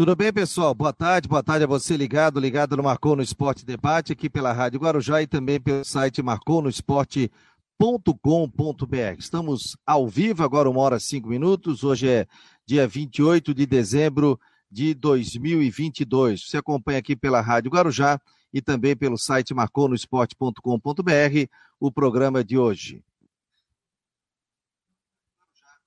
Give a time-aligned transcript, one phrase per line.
[0.00, 0.74] Tudo bem, pessoal?
[0.74, 4.50] Boa tarde, boa tarde a você ligado, ligado no Marcou no Esporte Debate, aqui pela
[4.50, 9.18] Rádio Guarujá e também pelo site marconosport.com.br.
[9.18, 11.84] Estamos ao vivo agora, uma hora e cinco minutos.
[11.84, 12.26] Hoje é
[12.64, 14.40] dia 28 de dezembro
[14.72, 16.48] de 2022.
[16.48, 18.18] Você acompanha aqui pela Rádio Guarujá
[18.54, 21.46] e também pelo site marconosport.com.br
[21.78, 23.04] o programa de hoje.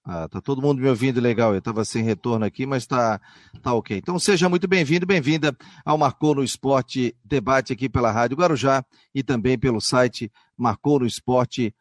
[0.06, 1.54] Ah, tá todo mundo me ouvindo legal.
[1.54, 3.22] Eu estava sem retorno aqui, mas tá,
[3.62, 3.98] tá ok.
[3.98, 8.84] Então seja muito bem-vindo, bem-vinda ao Marcou no Esporte debate aqui pela Rádio Guarujá
[9.16, 11.74] e também pelo site marconosport.com.br.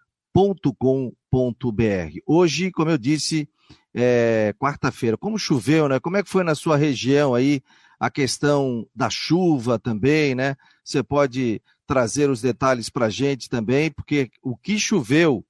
[2.25, 3.49] Hoje, como eu disse,
[3.93, 5.17] é quarta-feira.
[5.17, 5.99] Como choveu, né?
[5.99, 7.61] Como é que foi na sua região aí
[7.99, 10.55] a questão da chuva também, né?
[10.85, 15.45] Você pode trazer os detalhes para a gente também, porque o que choveu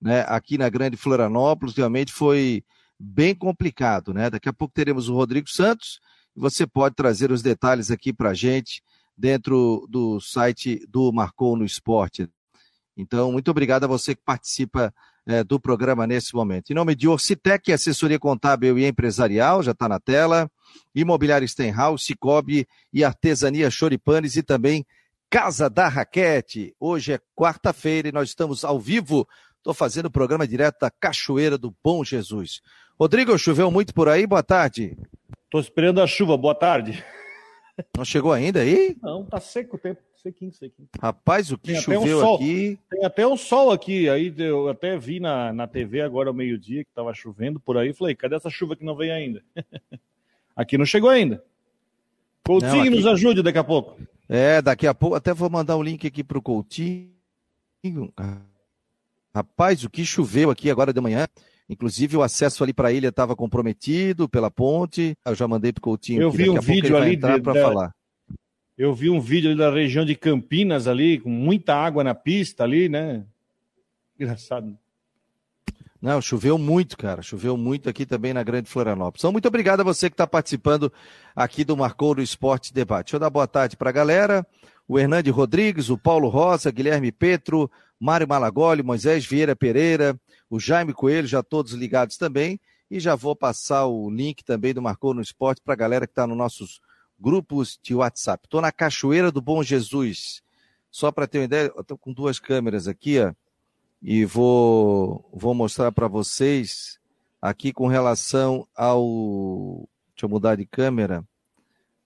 [0.00, 2.62] né, aqui na Grande Florianópolis, realmente foi
[2.98, 4.28] bem complicado, né?
[4.28, 6.00] Daqui a pouco teremos o Rodrigo Santos
[6.38, 8.82] você pode trazer os detalhes aqui para a gente
[9.16, 12.28] dentro do site do Marcou no Esporte.
[12.96, 14.94] Então, muito obrigado a você que participa
[15.26, 16.70] é, do programa nesse momento.
[16.70, 20.50] Em nome de Orcitec, assessoria contábil e empresarial, já está na tela,
[20.94, 24.86] Imobiliário Stenhouse, Cicobi e Artesania Choripanes e também
[25.30, 26.74] Casa da Raquete.
[26.80, 29.28] Hoje é quarta-feira e nós estamos ao vivo
[29.68, 32.62] Estou fazendo o programa direto da Cachoeira do Bom Jesus.
[32.98, 34.26] Rodrigo, choveu muito por aí?
[34.26, 34.96] Boa tarde.
[35.44, 36.38] Estou esperando a chuva.
[36.38, 37.04] Boa tarde.
[37.94, 38.96] Não chegou ainda aí?
[39.02, 40.00] Não, tá seco o tempo.
[40.22, 40.88] Sequinho, sequinho.
[40.98, 42.78] Rapaz, o que Tem choveu um aqui.
[42.88, 44.08] Tem até o um sol aqui.
[44.08, 47.92] Aí eu até vi na, na TV agora ao meio-dia que estava chovendo por aí.
[47.92, 49.44] Falei, cadê essa chuva que não vem ainda?
[50.56, 51.44] aqui não chegou ainda.
[52.42, 52.90] Coutinho não, aqui...
[52.90, 54.00] nos ajude daqui a pouco.
[54.30, 55.14] É, daqui a pouco.
[55.14, 57.12] Até vou mandar o um link aqui para o Coutinho.
[59.38, 61.28] Rapaz, o que choveu aqui agora de manhã.
[61.68, 65.14] Inclusive o acesso ali para a ilha estava comprometido pela ponte.
[65.24, 66.20] Eu já mandei para o Coutinho.
[66.20, 67.94] Eu vi um vídeo ali para falar.
[68.76, 72.64] Eu vi um vídeo ali da região de Campinas ali com muita água na pista
[72.64, 73.24] ali, né?
[74.18, 74.76] Engraçado.
[76.02, 77.22] Não, choveu muito, cara.
[77.22, 79.20] Choveu muito aqui também na Grande Florianópolis.
[79.20, 80.92] Então, muito obrigado a você que está participando
[81.34, 83.06] aqui do Marcou do Esporte Debate.
[83.06, 84.44] Deixa eu dar boa tarde para a galera.
[84.88, 90.18] O Hernande Rodrigues, o Paulo Rosa, Guilherme Petro, Mário Malagoli, Moisés Vieira Pereira,
[90.48, 92.58] o Jaime Coelho, já todos ligados também.
[92.90, 96.12] E já vou passar o link também do Marcou no Esporte para a galera que
[96.12, 96.80] está nos nossos
[97.20, 98.46] grupos de WhatsApp.
[98.46, 100.42] Estou na Cachoeira do Bom Jesus.
[100.90, 103.34] Só para ter uma ideia, estou com duas câmeras aqui, ó,
[104.00, 106.98] e vou, vou mostrar para vocês
[107.42, 109.88] aqui com relação ao.
[110.14, 111.24] Deixa eu mudar de câmera.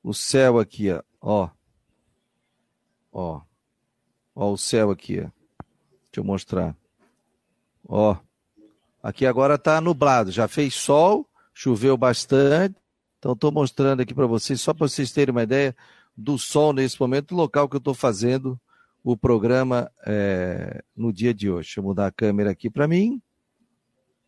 [0.02, 1.02] O céu aqui, ó.
[1.20, 1.48] Ó,
[3.12, 3.40] ó,
[4.34, 5.28] ó o céu aqui, ó.
[6.12, 6.76] Deixa eu mostrar.
[7.86, 8.16] Ó,
[9.02, 12.76] aqui agora está nublado, já fez sol, choveu bastante.
[13.18, 15.76] Então estou mostrando aqui para vocês, só para vocês terem uma ideia
[16.16, 18.60] do sol nesse momento, o local que eu estou fazendo
[19.04, 21.68] o programa é, no dia de hoje.
[21.68, 23.20] Deixa eu mudar a câmera aqui para mim.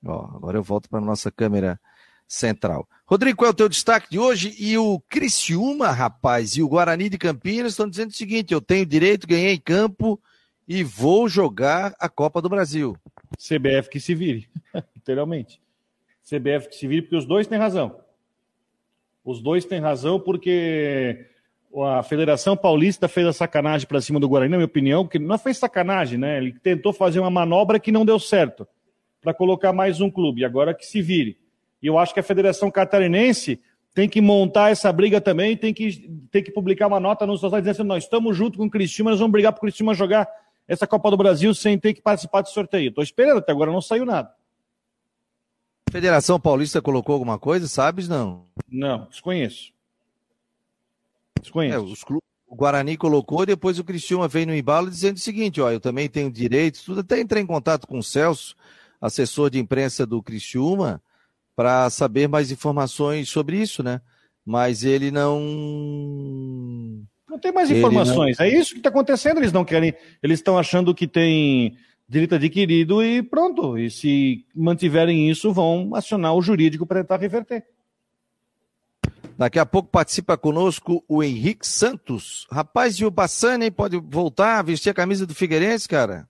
[0.05, 1.81] Ó, agora eu volto para nossa câmera
[2.27, 2.89] central.
[3.07, 4.55] Rodrigo, qual é o teu destaque de hoje?
[4.59, 8.87] E o Criciúma, rapaz, e o Guarani de Campinas estão dizendo o seguinte: eu tenho
[8.87, 10.21] direito, ganhei campo
[10.67, 12.97] e vou jogar a Copa do Brasil.
[13.37, 14.49] CBF que se vire,
[14.97, 15.61] literalmente.
[16.23, 18.01] CBF que se vire, porque os dois têm razão.
[19.23, 21.27] Os dois têm razão, porque
[21.83, 25.39] a Federação Paulista fez a sacanagem para cima do Guarani, na minha opinião, porque não
[25.39, 26.39] foi sacanagem, né?
[26.39, 28.67] Ele tentou fazer uma manobra que não deu certo,
[29.21, 31.39] para colocar mais um clube, agora que se vire.
[31.85, 33.61] E eu acho que a Federação Catarinense
[33.93, 37.63] tem que montar essa briga também, tem que, tem que publicar uma nota nos sociais
[37.63, 40.27] dizendo assim, nós estamos junto com o Cristiano, nós vamos brigar para o Cristiano jogar
[40.67, 42.89] essa Copa do Brasil sem ter que participar do sorteio.
[42.89, 44.35] Estou esperando, até agora não saiu nada.
[45.93, 48.47] Federação Paulista colocou alguma coisa, sabes não?
[48.67, 49.71] Não, desconheço.
[51.39, 51.77] Desconheço.
[51.77, 55.61] É, os clubes, o Guarani colocou, depois o Cristiúma veio no embalo dizendo o seguinte,
[55.61, 58.57] ó, eu também tenho direitos, tudo, até entrei em contato com o Celso,
[58.99, 61.03] assessor de imprensa do Cristiúma,
[61.57, 64.01] para saber mais informações sobre isso, né?
[64.45, 65.41] Mas ele não
[67.29, 68.39] não tem mais informações.
[68.39, 68.47] Não...
[68.47, 69.39] É isso que está acontecendo.
[69.39, 69.95] Eles não querem.
[70.23, 71.77] Eles estão achando que tem
[72.09, 73.77] direito adquirido e pronto.
[73.79, 77.65] E se mantiverem isso, vão acionar o jurídico para tentar reverter.
[79.37, 82.47] Daqui a pouco participa conosco o Henrique Santos.
[82.53, 86.29] Rapaz, e o Bassani pode voltar a vestir a camisa do Figueirense, cara?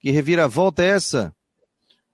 [0.00, 1.32] Que reviravolta é essa?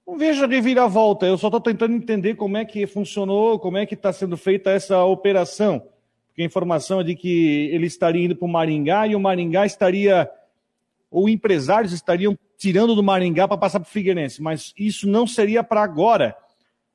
[0.08, 1.26] Não vejo reviravolta.
[1.26, 4.70] Eu só estou tentando entender como é que funcionou, como é que está sendo feita
[4.70, 5.86] essa operação
[6.38, 9.66] porque a informação é de que ele estaria indo para o Maringá e o Maringá
[9.66, 10.30] estaria,
[11.10, 15.64] ou empresários estariam tirando do Maringá para passar para o Figueirense, mas isso não seria
[15.64, 16.36] para agora,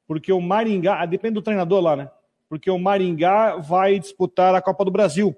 [0.07, 2.09] porque o Maringá, ah, depende do treinador lá, né?
[2.47, 5.35] porque o Maringá vai disputar a Copa do Brasil.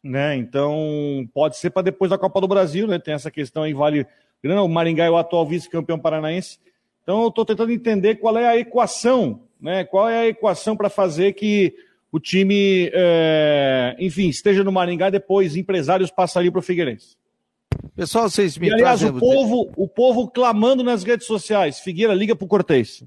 [0.00, 0.36] Né?
[0.36, 3.00] Então, pode ser para depois da Copa do Brasil, né?
[3.00, 4.06] Tem essa questão aí, vale.
[4.44, 6.58] O Maringá é o atual vice-campeão paranaense.
[7.02, 9.84] Então, eu estou tentando entender qual é a equação, né?
[9.84, 11.74] Qual é a equação para fazer que
[12.12, 17.16] o time, é, enfim, esteja no Maringá depois empresários passariam para o Figueirense.
[17.96, 19.16] Pessoal, vocês me e, aliás, trazem...
[19.16, 21.80] o povo, o povo clamando nas redes sociais.
[21.80, 23.02] Figueira liga pro Cortez.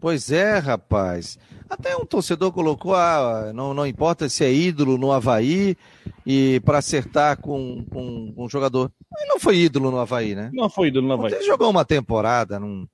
[0.00, 1.38] Pois é, rapaz.
[1.68, 5.76] Até um torcedor colocou, ah, não, não importa se é ídolo no Havaí
[6.24, 8.92] e para acertar com, com, com um jogador.
[9.18, 10.50] Ele não foi ídolo no Havaí, né?
[10.52, 11.32] Não foi ídolo no Havaí.
[11.32, 12.88] Ele jogou uma temporada, não,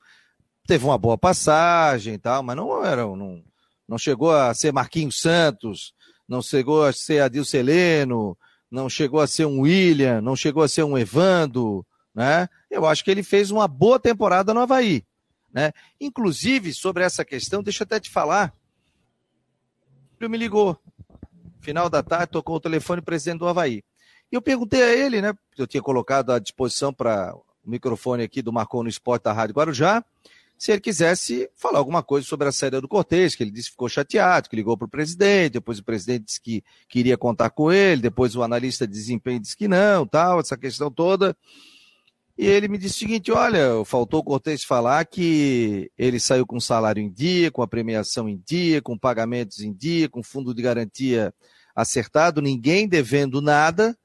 [0.66, 3.42] teve uma boa passagem e tal, mas não era, não,
[3.88, 5.92] não chegou a ser Marquinhos Santos,
[6.28, 8.36] não chegou a ser Adil Heleno,
[8.70, 12.48] não chegou a ser um William, não chegou a ser um Evando, né?
[12.70, 15.04] Eu acho que ele fez uma boa temporada no Havaí,
[15.52, 15.72] né?
[16.00, 18.54] Inclusive, sobre essa questão, deixa eu até te falar.
[20.20, 20.78] Ele me ligou,
[21.60, 23.84] final da tarde, tocou o telefone presidente do Havaí.
[24.30, 25.34] E eu perguntei a ele, né?
[25.58, 29.54] Eu tinha colocado à disposição para o microfone aqui do Marcou no Esporte da Rádio
[29.54, 30.04] Guarujá
[30.62, 33.72] se ele quisesse falar alguma coisa sobre a saída do Cortez, que ele disse que
[33.72, 37.72] ficou chateado, que ligou para o presidente, depois o presidente disse que queria contar com
[37.72, 41.36] ele, depois o analista de desempenho disse que não, tal, essa questão toda.
[42.36, 46.58] E ele me disse o seguinte: olha, faltou o Cortez falar que ele saiu com
[46.58, 50.62] salário em dia, com a premiação em dia, com pagamentos em dia, com fundo de
[50.62, 51.32] garantia
[51.74, 53.96] acertado, ninguém devendo nada,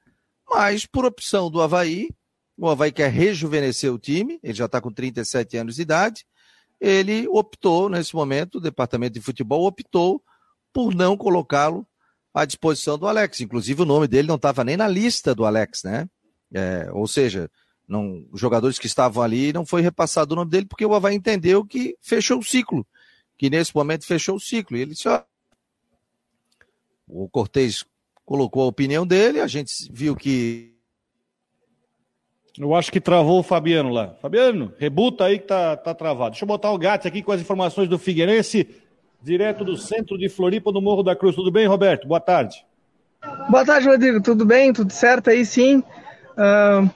[0.50, 2.10] mas por opção do Havaí,
[2.58, 6.26] o Havaí quer rejuvenescer o time, ele já está com 37 anos de idade,
[6.80, 10.24] ele optou, nesse momento, o departamento de futebol optou
[10.72, 11.86] por não colocá-lo
[12.34, 13.42] à disposição do Alex.
[13.42, 16.08] Inclusive, o nome dele não estava nem na lista do Alex, né?
[16.54, 17.50] É, ou seja,
[17.88, 21.16] não, os jogadores que estavam ali não foi repassado o nome dele porque o Havaí
[21.16, 22.86] entendeu que fechou o ciclo,
[23.38, 24.76] que nesse momento fechou o ciclo.
[24.76, 25.24] E ele disse: ó,
[27.08, 27.86] o Cortez
[28.26, 30.74] colocou a opinião dele, a gente viu que
[32.60, 34.16] eu acho que travou o Fabiano lá.
[34.22, 36.32] Fabiano, rebuta aí que tá, tá travado.
[36.32, 38.68] Deixa eu botar o Gatti aqui com as informações do Figueirense,
[39.22, 41.36] direto do centro de Floripa, no Morro da Cruz.
[41.36, 42.08] Tudo bem, Roberto?
[42.08, 42.66] Boa tarde.
[43.50, 44.22] Boa tarde, Rodrigo.
[44.22, 44.74] Tudo bem?
[44.74, 45.84] Tudo certo aí, sim.
[46.36, 46.90] Uh...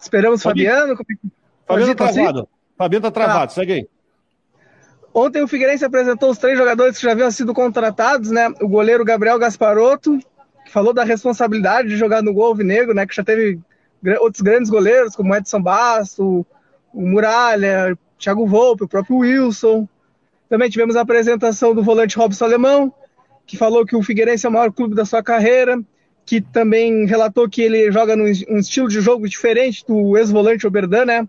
[0.00, 0.96] Esperamos Fabiano.
[1.66, 2.48] Fabiano tá travado.
[2.76, 3.54] Fabiano tá travado, ah.
[3.54, 3.88] segue aí.
[5.12, 8.48] Ontem o Figueirense apresentou os três jogadores que já haviam sido contratados, né?
[8.60, 10.18] O goleiro Gabriel Gasparotto,
[10.70, 13.06] falou da responsabilidade de jogar no gol alvinegro, né?
[13.06, 13.58] Que já teve
[14.20, 16.46] outros grandes goleiros, como Edson Basso,
[16.94, 19.88] o Muralha, Thiago Volpe, o próprio Wilson.
[20.48, 22.94] Também tivemos a apresentação do volante Robson Alemão,
[23.46, 25.80] que falou que o Figueirense é o maior clube da sua carreira,
[26.30, 31.04] que também relatou que ele joga num um estilo de jogo diferente do ex-volante Oberdan,
[31.04, 31.28] né?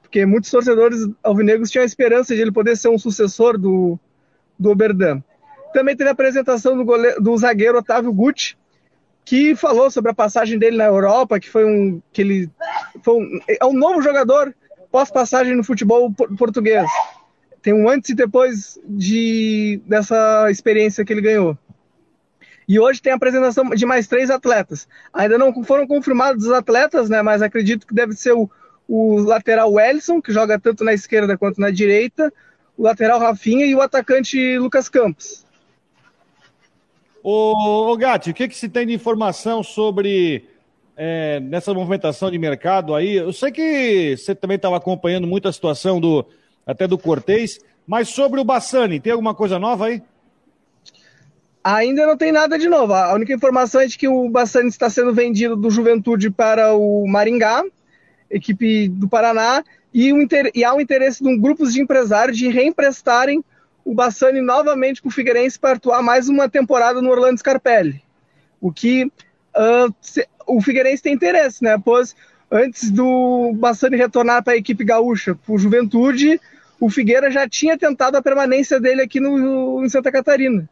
[0.00, 3.98] Porque muitos torcedores alvinegros tinham a esperança de ele poder ser um sucessor do,
[4.58, 5.22] do Oberdan.
[5.74, 8.56] Também teve a apresentação do, goleiro, do zagueiro Otávio Gucci,
[9.26, 12.50] que falou sobre a passagem dele na Europa, que foi um que ele
[13.02, 14.54] foi um, é um novo jogador
[14.90, 16.88] pós passagem no futebol português.
[17.60, 21.58] Tem um antes e depois de dessa experiência que ele ganhou.
[22.70, 24.86] E hoje tem a apresentação de mais três atletas.
[25.12, 27.20] Ainda não foram confirmados os atletas, né?
[27.20, 28.48] Mas acredito que deve ser o,
[28.86, 32.32] o lateral Wellison, que joga tanto na esquerda quanto na direita,
[32.78, 35.44] o lateral Rafinha e o atacante Lucas Campos.
[37.24, 40.44] Ô, ô Gatti, o que, que se tem de informação sobre
[40.96, 43.16] é, nessa movimentação de mercado aí?
[43.16, 46.24] Eu sei que você também estava acompanhando muito a situação do
[46.64, 50.00] até do Cortez, mas sobre o Bassani, tem alguma coisa nova aí?
[51.62, 52.94] Ainda não tem nada de novo.
[52.94, 57.06] A única informação é de que o Bassani está sendo vendido do Juventude para o
[57.06, 57.62] Maringá,
[58.30, 59.62] equipe do Paraná,
[59.92, 63.44] e, um, e há um interesse de um de empresários de reemprestarem
[63.84, 68.02] o Bassani novamente para o Figueirense para atuar mais uma temporada no Orlando Scarpelli.
[68.60, 71.76] O que uh, se, o Figueirense tem interesse, né?
[71.82, 72.14] Pois
[72.50, 76.40] antes do Bassani retornar para a equipe gaúcha, para o Juventude,
[76.80, 80.68] o Figueira já tinha tentado a permanência dele aqui no, em Santa Catarina.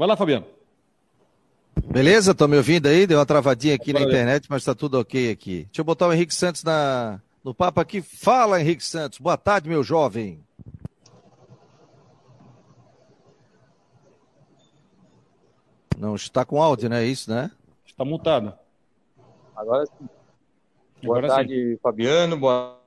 [0.00, 0.46] Vai lá, Fabiano.
[1.92, 2.30] Beleza?
[2.30, 3.06] Estão me ouvindo aí?
[3.06, 5.64] Deu uma travadinha aqui na internet, mas está tudo ok aqui.
[5.64, 8.00] Deixa eu botar o Henrique Santos na, no papo aqui.
[8.00, 9.18] Fala, Henrique Santos.
[9.18, 10.42] Boa tarde, meu jovem.
[15.98, 17.02] Não está com áudio, né?
[17.02, 17.50] É isso, né?
[17.84, 18.54] Está mutado.
[19.54, 20.08] Agora sim.
[21.02, 21.78] Boa Agora tarde, sim.
[21.82, 22.38] Fabiano.
[22.38, 22.80] Boa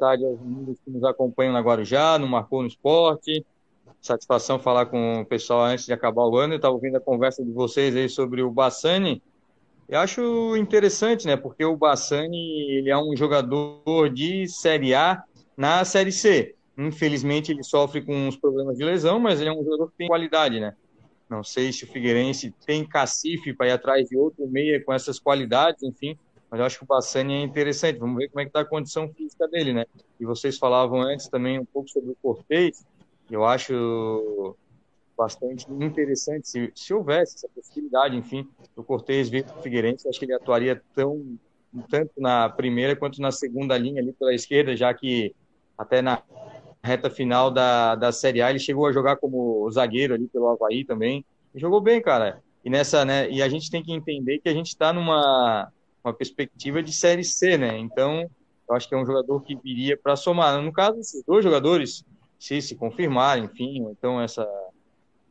[0.00, 3.44] tarde aos meninos que nos acompanham na Guarujá, no Marcou no Esporte.
[4.00, 6.54] Satisfação falar com o pessoal antes de acabar o ano.
[6.54, 9.22] Eu estava ouvindo a conversa de vocês aí sobre o Bassani.
[9.88, 11.36] Eu acho interessante, né?
[11.36, 15.22] Porque o Bassani ele é um jogador de Série A
[15.56, 16.54] na Série C.
[16.76, 20.08] Infelizmente, ele sofre com uns problemas de lesão, mas ele é um jogador que tem
[20.08, 20.74] qualidade, né?
[21.28, 25.18] Não sei se o Figueirense tem cacife para ir atrás de outro meia com essas
[25.18, 26.16] qualidades, enfim.
[26.50, 27.98] Mas eu acho que o Bassani é interessante.
[27.98, 29.86] Vamos ver como é que está a condição física dele, né?
[30.20, 32.84] E vocês falavam antes também um pouco sobre o Cortez.
[33.30, 34.56] Eu acho
[35.16, 40.08] bastante interessante se, se houvesse essa possibilidade, enfim, do Cortez vir para o Figueirense.
[40.08, 41.38] Acho que ele atuaria tão
[41.90, 45.34] tanto na primeira quanto na segunda linha ali pela esquerda, já que
[45.76, 46.22] até na
[46.82, 50.84] reta final da, da Série A ele chegou a jogar como zagueiro ali pelo Havaí
[50.84, 51.24] também.
[51.54, 52.42] E jogou bem, cara.
[52.64, 53.28] E nessa, né?
[53.30, 55.70] E a gente tem que entender que a gente está numa
[56.06, 57.76] uma perspectiva de Série C, né?
[57.78, 58.30] Então,
[58.68, 60.62] eu acho que é um jogador que viria para somar.
[60.62, 62.04] No caso, esses dois jogadores,
[62.38, 64.46] se se confirmarem, enfim, então essa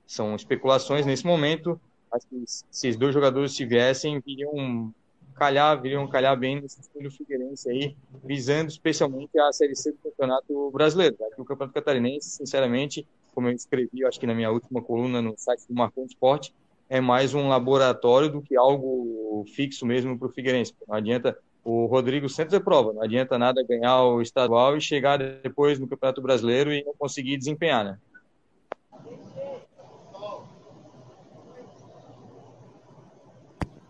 [0.06, 1.80] são especulações nesse momento.
[2.12, 4.94] Acho que se esses dois jogadores tivessem, viriam
[5.36, 10.72] calhar, viriam calhar bem nesse estilo Figueirense aí, visando especialmente a Série C do Campeonato
[10.72, 11.16] Brasileiro.
[11.38, 15.68] O Campeonato Catarinense, sinceramente, como eu escrevi, acho que na minha última coluna no site
[15.68, 16.54] do Marcão Esporte,
[16.88, 20.74] é mais um laboratório do que algo fixo mesmo para o Figueirense.
[20.88, 25.18] Não adianta, o Rodrigo Santos é prova, não adianta nada ganhar o estadual e chegar
[25.18, 27.98] depois no Campeonato Brasileiro e não conseguir desempenhar, né?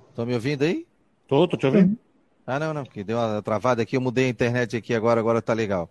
[0.09, 0.87] Estão me ouvindo aí?
[1.27, 1.97] Tô, tô te ouvindo.
[2.47, 5.41] Ah, não, não, porque deu uma travada aqui, eu mudei a internet aqui agora, agora
[5.41, 5.89] tá legal.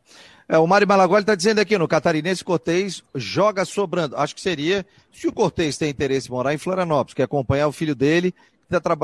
[0.49, 4.17] É, o Mário Malagoli está dizendo aqui, no Catarinense Cortez joga sobrando.
[4.17, 7.73] Acho que seria, se o Cortez tem interesse em morar em Florianópolis, que acompanhar o
[7.73, 8.97] filho dele, que está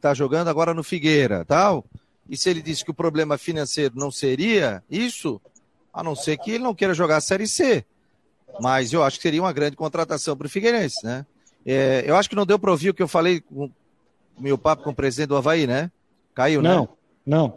[0.00, 1.84] tá jogando agora no Figueira, tal.
[2.28, 5.40] E se ele disse que o problema financeiro não seria isso,
[5.92, 7.84] a não ser que ele não queira jogar a Série C.
[8.60, 11.24] Mas eu acho que seria uma grande contratação para o Figueirense, né?
[11.64, 13.70] É, eu acho que não deu para ouvir o que eu falei com
[14.38, 15.90] meu papo com o presidente do Havaí, né?
[16.34, 16.88] Caiu, não, né?
[17.26, 17.54] Não,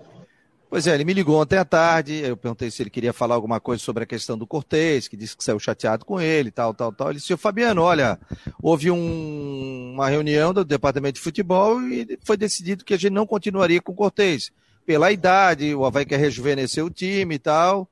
[0.72, 3.60] Pois é, ele me ligou ontem à tarde, eu perguntei se ele queria falar alguma
[3.60, 6.94] coisa sobre a questão do Cortez, que disse que saiu chateado com ele, tal, tal,
[6.94, 7.10] tal.
[7.10, 8.18] Ele disse, Fabiano, olha,
[8.64, 13.28] houve um, uma reunião do departamento de futebol e foi decidido que a gente não
[13.28, 14.50] continuaria com o Cortez.
[14.92, 17.88] Pela idade, o Havaí quer rejuvenescer o time e tal,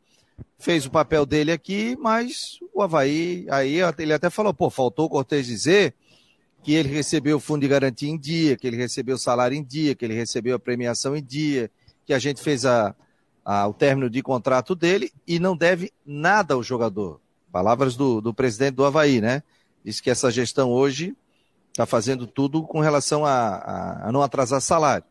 [0.57, 5.09] fez o papel dele aqui, mas o Havaí, aí ele até falou, pô, faltou o
[5.09, 5.93] Cortez dizer
[6.61, 9.63] que ele recebeu o fundo de garantia em dia, que ele recebeu o salário em
[9.63, 11.71] dia, que ele recebeu a premiação em dia,
[12.05, 12.93] que a gente fez a,
[13.45, 17.21] a, o término de contrato dele e não deve nada ao jogador.
[17.49, 19.41] Palavras do, do presidente do Havaí, né?
[19.85, 21.15] Diz que essa gestão hoje
[21.71, 25.05] está fazendo tudo com relação a, a, a, não atrasar salário.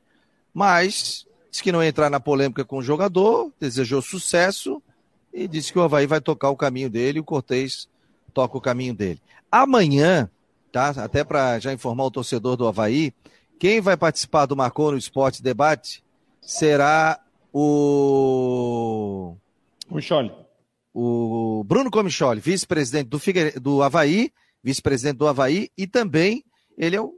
[0.52, 4.82] Mas disse que não ia entrar na polêmica com o jogador, desejou sucesso
[5.32, 7.88] e disse que o Havaí vai tocar o caminho dele e o Cortez
[8.32, 9.20] toca o caminho dele.
[9.50, 10.30] Amanhã,
[10.70, 10.90] tá?
[10.90, 13.12] Até para já informar o torcedor do Havaí,
[13.58, 16.02] quem vai participar do Marcou no Esporte Debate
[16.40, 17.20] será
[17.52, 19.36] o.
[19.90, 20.32] Michole.
[20.94, 23.58] O Bruno Comicholi, vice-presidente do, Figueire...
[23.58, 26.44] do Havaí, vice-presidente do Havaí, e também
[26.76, 27.17] ele é o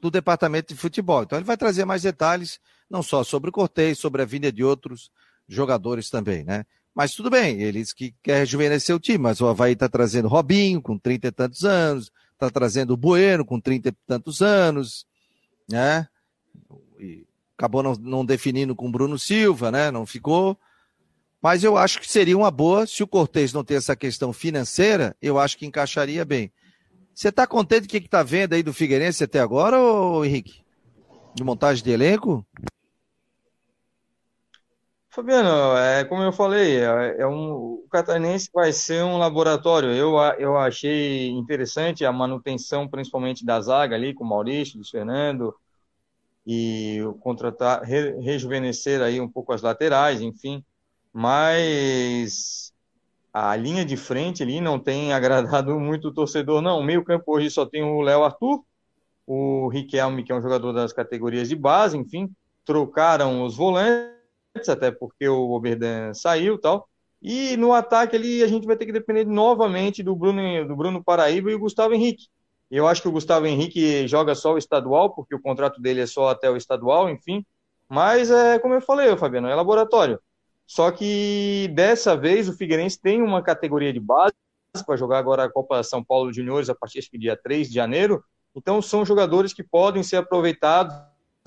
[0.00, 1.22] do departamento de futebol.
[1.22, 4.64] Então ele vai trazer mais detalhes, não só sobre o Cortez, sobre a vinda de
[4.64, 5.10] outros
[5.48, 6.64] jogadores também, né?
[6.94, 10.28] Mas tudo bem, ele disse que quer rejuvenescer o time, mas o Havaí está trazendo
[10.28, 15.06] Robinho, com trinta e tantos anos, está trazendo o Bueno, com trinta e tantos anos,
[15.68, 16.08] né?
[16.98, 17.24] E
[17.56, 19.90] acabou não, não definindo com o Bruno Silva, né?
[19.90, 20.58] Não ficou.
[21.40, 25.16] Mas eu acho que seria uma boa, se o Cortez não ter essa questão financeira,
[25.22, 26.52] eu acho que encaixaria bem.
[27.20, 30.62] Você está contente com o que está vendo aí do Figueirense até agora, ô Henrique?
[31.34, 32.46] De montagem de elenco?
[35.10, 39.90] Fabiano, é, como eu falei, é, é um, o Catarinense vai ser um laboratório.
[39.90, 45.54] Eu, eu achei interessante a manutenção, principalmente da zaga ali, com o Maurício, Luiz Fernando,
[46.46, 50.64] e contratar, re, rejuvenescer aí um pouco as laterais, enfim.
[51.12, 52.72] Mas
[53.32, 56.80] a linha de frente ali não tem agradado muito o torcedor, não.
[56.80, 58.62] O meio-campo hoje só tem o Léo Arthur,
[59.26, 62.30] o Riquelme, que é um jogador das categorias de base, enfim.
[62.64, 66.88] Trocaram os volantes, até porque o Oberdan saiu tal.
[67.22, 71.04] E no ataque ali a gente vai ter que depender novamente do Bruno, do Bruno
[71.04, 72.28] Paraíba e o Gustavo Henrique.
[72.70, 76.06] Eu acho que o Gustavo Henrique joga só o estadual, porque o contrato dele é
[76.06, 77.44] só até o estadual, enfim.
[77.88, 80.20] Mas é como eu falei, Fabiano, é laboratório.
[80.70, 84.32] Só que dessa vez o Figueirense tem uma categoria de base
[84.86, 88.22] para jogar agora a Copa São Paulo Juniores a partir do dia 3 de janeiro.
[88.54, 90.94] Então são jogadores que podem ser aproveitados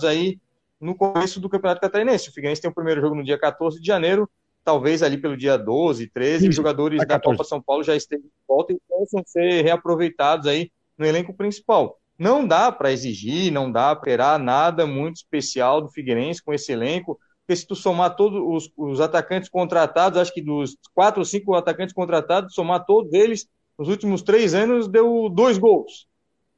[0.02, 0.42] aí
[0.78, 2.28] no começo do Campeonato Catarinense.
[2.28, 4.30] O Figueirense tem o primeiro jogo no dia 14 de janeiro,
[4.62, 8.32] talvez ali pelo dia 12, 13, os jogadores da Copa São Paulo já estejam de
[8.46, 11.98] volta e possam ser reaproveitados aí no elenco principal.
[12.20, 16.74] Não dá para exigir, não dá para esperar nada muito especial do Figueirense com esse
[16.74, 17.18] elenco.
[17.46, 21.54] Porque se tu somar todos os, os atacantes contratados, acho que dos quatro ou cinco
[21.56, 23.48] atacantes contratados, somar todos eles,
[23.78, 26.08] nos últimos três anos deu dois gols.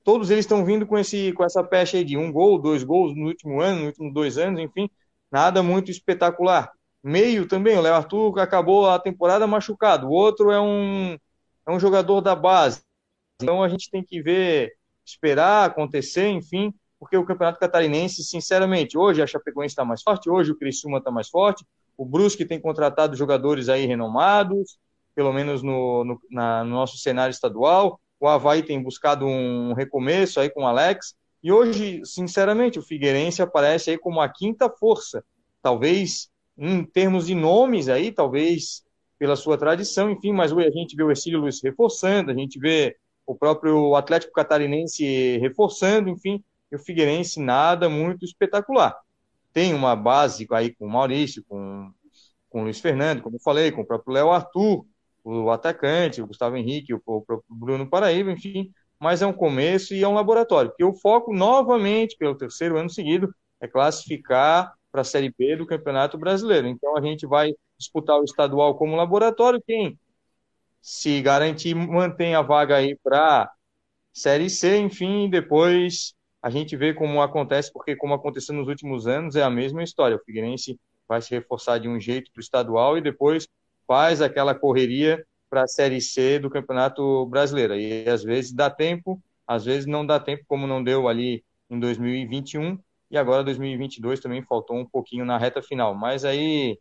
[0.03, 3.15] Todos eles estão vindo com, esse, com essa pecha aí de um gol, dois gols
[3.15, 4.87] no último ano, nos últimos dois anos, enfim,
[5.31, 6.71] nada muito espetacular.
[7.03, 11.17] Meio também, o Léo Arthur acabou a temporada machucado, o outro é um,
[11.67, 12.81] é um jogador da base.
[13.41, 14.73] Então a gente tem que ver,
[15.03, 16.71] esperar acontecer, enfim,
[17.05, 21.11] porque o Campeonato Catarinense, sinceramente, hoje a Chapecoense está mais forte, hoje o Criciúma está
[21.11, 21.63] mais forte,
[21.95, 24.79] o Brusque tem contratado jogadores aí renomados,
[25.13, 30.39] pelo menos no, no, na, no nosso cenário estadual, o Havaí tem buscado um recomeço
[30.39, 35.23] aí com o Alex, e hoje, sinceramente, o Figueirense aparece aí como a quinta força,
[35.61, 38.83] talvez em termos de nomes aí, talvez
[39.19, 42.97] pela sua tradição, enfim, mas a gente vê o Exílio Luiz reforçando, a gente vê
[43.27, 46.43] o próprio Atlético Catarinense reforçando, enfim,
[46.75, 48.97] o Figueirense nada muito espetacular.
[49.53, 51.91] Tem uma base aí com o Maurício, com,
[52.49, 54.85] com o Luiz Fernando, como eu falei, com o próprio Léo Arthur,
[55.23, 59.93] o atacante, o Gustavo Henrique, o, o próprio Bruno Paraíba, enfim, mas é um começo
[59.93, 65.01] e é um laboratório, porque o foco, novamente, pelo terceiro ano seguido, é classificar para
[65.01, 66.67] a Série B do Campeonato Brasileiro.
[66.67, 69.99] Então a gente vai disputar o estadual como laboratório, quem
[70.81, 73.51] se garantir mantém a vaga aí para
[74.13, 76.13] Série C, enfim, depois
[76.45, 80.15] a gente vê como acontece, porque como aconteceu nos últimos anos, é a mesma história.
[80.15, 83.47] O Figueirense vai se reforçar de um jeito para o estadual e depois
[83.87, 87.73] faz aquela correria para a Série C do Campeonato Brasileiro.
[87.73, 91.79] E às vezes dá tempo, às vezes não dá tempo, como não deu ali em
[91.79, 92.77] 2021,
[93.09, 95.95] e agora 2022 também faltou um pouquinho na reta final.
[95.95, 96.77] Mas aí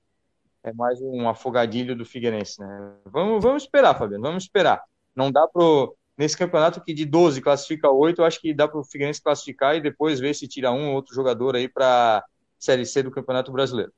[0.63, 2.93] é mais um afogadilho do Figueirense, né?
[3.07, 4.83] Vamos, vamos esperar, Fabiano, vamos esperar.
[5.17, 8.81] Não dá pro nesse campeonato que de 12 classifica 8, eu acho que dá para
[8.81, 12.25] o Figueirense classificar e depois ver se tira um ou outro jogador aí para
[12.59, 13.93] Série C do Campeonato Brasileiro.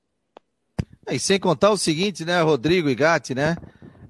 [1.07, 3.57] É, e sem contar o seguinte, né, Rodrigo e Gatti, né?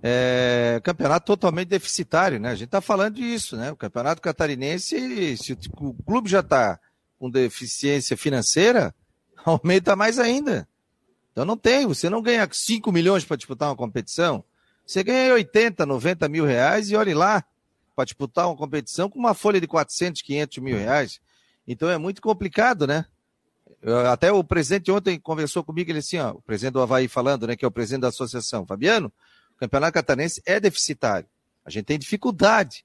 [0.03, 2.51] É, campeonato totalmente deficitário, né?
[2.51, 3.73] A gente tá falando disso, né?
[3.73, 6.79] O campeonato catarinense, se o clube já tá
[7.19, 8.95] com deficiência financeira,
[9.45, 10.69] aumenta mais ainda.
[11.33, 14.43] Então não tem, você não ganha 5 milhões para disputar uma competição,
[14.87, 17.45] você ganha 80, 90 mil reais e olhe lá,
[17.97, 21.19] para disputar uma competição com uma folha de 400, 500 mil reais.
[21.67, 23.07] Então é muito complicado, né?
[24.13, 27.57] Até o presidente ontem conversou comigo, ele assim, ó, o presidente do Havaí falando, né,
[27.57, 29.13] que é o presidente da associação, Fabiano,
[29.55, 31.29] o campeonato catarinense é deficitário.
[31.65, 32.85] A gente tem dificuldade,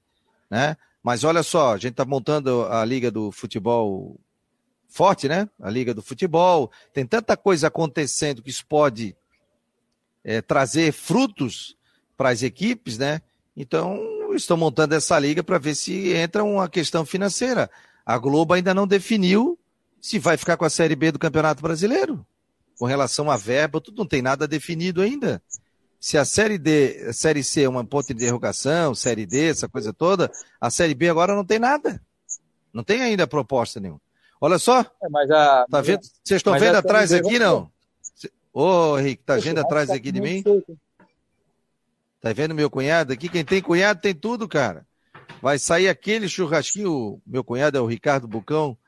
[0.50, 0.76] né?
[1.02, 4.18] Mas olha só, a gente está montando a liga do futebol
[4.88, 5.48] forte, né?
[5.60, 6.70] A liga do futebol.
[6.92, 9.16] Tem tanta coisa acontecendo que isso pode
[10.24, 11.76] é, trazer frutos
[12.16, 13.20] para as equipes, né?
[13.56, 13.98] Então,
[14.36, 17.70] estão montando essa liga para ver se entra uma questão financeira.
[18.04, 19.58] A Globo ainda não definiu
[20.00, 22.26] se vai ficar com a Série B do Campeonato Brasileiro.
[22.78, 25.42] Com relação à verba, tudo não tem nada definido ainda.
[26.00, 29.68] Se a Série D, a Série C é uma ponto de interrogação, Série D, essa
[29.68, 32.02] coisa toda, a Série B agora não tem nada.
[32.72, 34.00] Não tem ainda proposta nenhuma.
[34.40, 34.80] Olha só.
[34.80, 36.00] É, a, tá vendo?
[36.02, 37.70] Vocês estão vendo atrás aqui, não?
[38.52, 40.42] Ô, oh, Henrique, tá vendo atrás aqui de mim?
[42.22, 43.28] Tá vendo meu cunhado aqui?
[43.28, 44.86] Quem tem cunhado tem tudo, cara.
[45.42, 47.20] Vai sair aquele churrasquinho.
[47.26, 48.78] Meu cunhado é o Ricardo Bucão.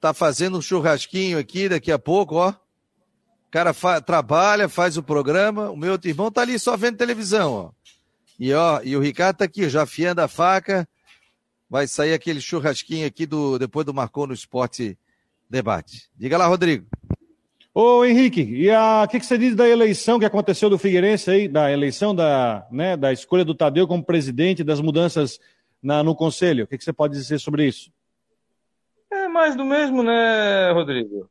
[0.00, 2.50] Tá fazendo um churrasquinho aqui daqui a pouco, ó.
[2.50, 5.68] O cara fa trabalha, faz o programa.
[5.68, 7.70] O meu outro irmão tá ali só vendo televisão, ó.
[8.38, 10.88] E ó, e o Ricardo tá aqui, já afiando a faca.
[11.68, 14.96] Vai sair aquele churrasquinho aqui do depois do Marcou no Esporte
[15.50, 16.08] Debate.
[16.16, 16.86] Diga lá, Rodrigo.
[17.78, 21.46] Ô Henrique, e o que, que, você diz da eleição que aconteceu do Figueirense aí,
[21.46, 25.38] da eleição da, né, da escolha do Tadeu como presidente, das mudanças
[25.82, 26.64] na, no conselho?
[26.64, 27.92] O que, que você pode dizer sobre isso?
[29.10, 31.28] É mais do mesmo, né, Rodrigo?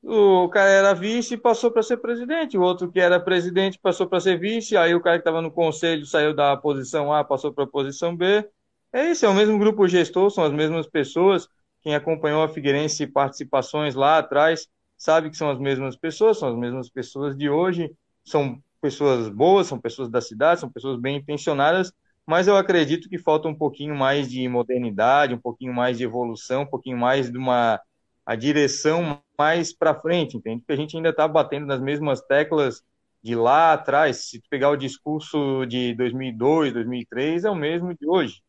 [0.00, 4.06] O cara era vice e passou para ser presidente, o outro que era presidente passou
[4.06, 7.52] para ser vice, aí o cara que estava no conselho saiu da posição A, passou
[7.52, 8.48] para a posição B.
[8.92, 11.48] É isso, é o mesmo grupo gestor, são as mesmas pessoas.
[11.82, 16.56] Quem acompanhou a Figueirense participações lá atrás sabe que são as mesmas pessoas, são as
[16.56, 17.90] mesmas pessoas de hoje,
[18.24, 21.92] são pessoas boas, são pessoas da cidade, são pessoas bem intencionadas,
[22.26, 26.62] mas eu acredito que falta um pouquinho mais de modernidade, um pouquinho mais de evolução,
[26.62, 27.80] um pouquinho mais de uma
[28.26, 30.60] a direção mais para frente, entende?
[30.60, 32.82] Porque a gente ainda está batendo nas mesmas teclas
[33.22, 34.28] de lá atrás.
[34.30, 38.42] Se tu pegar o discurso de 2002, 2003, é o mesmo de hoje.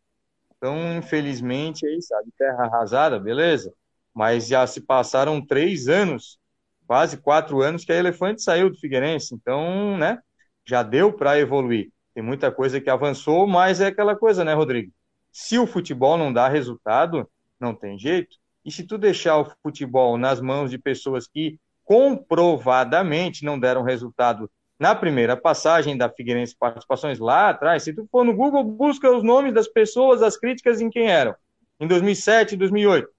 [0.58, 3.74] Então, infelizmente, aí, sabe, terra arrasada, beleza?
[4.16, 6.40] Mas já se passaram três anos
[6.88, 10.20] quase quatro anos que a Elefante saiu do Figueirense, então, né,
[10.66, 11.92] já deu para evoluir.
[12.14, 14.92] Tem muita coisa que avançou, mas é aquela coisa, né, Rodrigo?
[15.32, 18.38] Se o futebol não dá resultado, não tem jeito.
[18.64, 24.50] E se tu deixar o futebol nas mãos de pessoas que comprovadamente não deram resultado
[24.80, 27.84] na primeira passagem da Figueirense Participações lá atrás.
[27.84, 31.36] Se tu for no Google, busca os nomes das pessoas, as críticas em quem eram,
[31.80, 33.15] em 2007, 2008.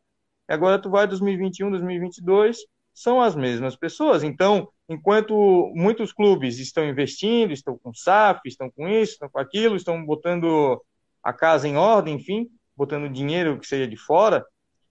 [0.48, 2.58] Agora tu vai 2021, 2022,
[2.94, 4.22] são as mesmas pessoas.
[4.22, 9.76] Então, enquanto muitos clubes estão investindo, estão com SAF, estão com isso, estão com aquilo,
[9.76, 10.80] estão botando
[11.22, 14.44] a casa em ordem, enfim, botando dinheiro que seja de fora,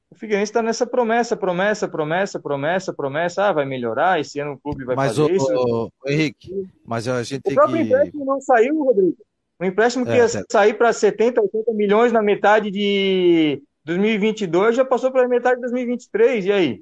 [0.10, 3.44] o Figueirense está nessa promessa, promessa, promessa, promessa, promessa.
[3.46, 5.54] Ah, vai melhorar, esse ano o clube vai mas fazer o, isso.
[5.54, 7.84] O, Henrique, mas a gente o tem próprio que...
[7.84, 9.18] empréstimo não saiu, Rodrigo.
[9.60, 10.44] O empréstimo que é, ia é.
[10.50, 15.62] sair para 70, 80 milhões na metade de 2022 já passou para a metade de
[15.62, 16.82] 2023, e aí?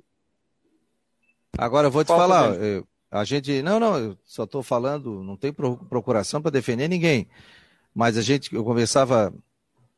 [1.57, 5.23] Agora eu vou te Qual falar, eu, a gente, não, não, eu só estou falando,
[5.23, 7.27] não tem procuração para defender ninguém,
[7.93, 9.33] mas a gente, eu conversava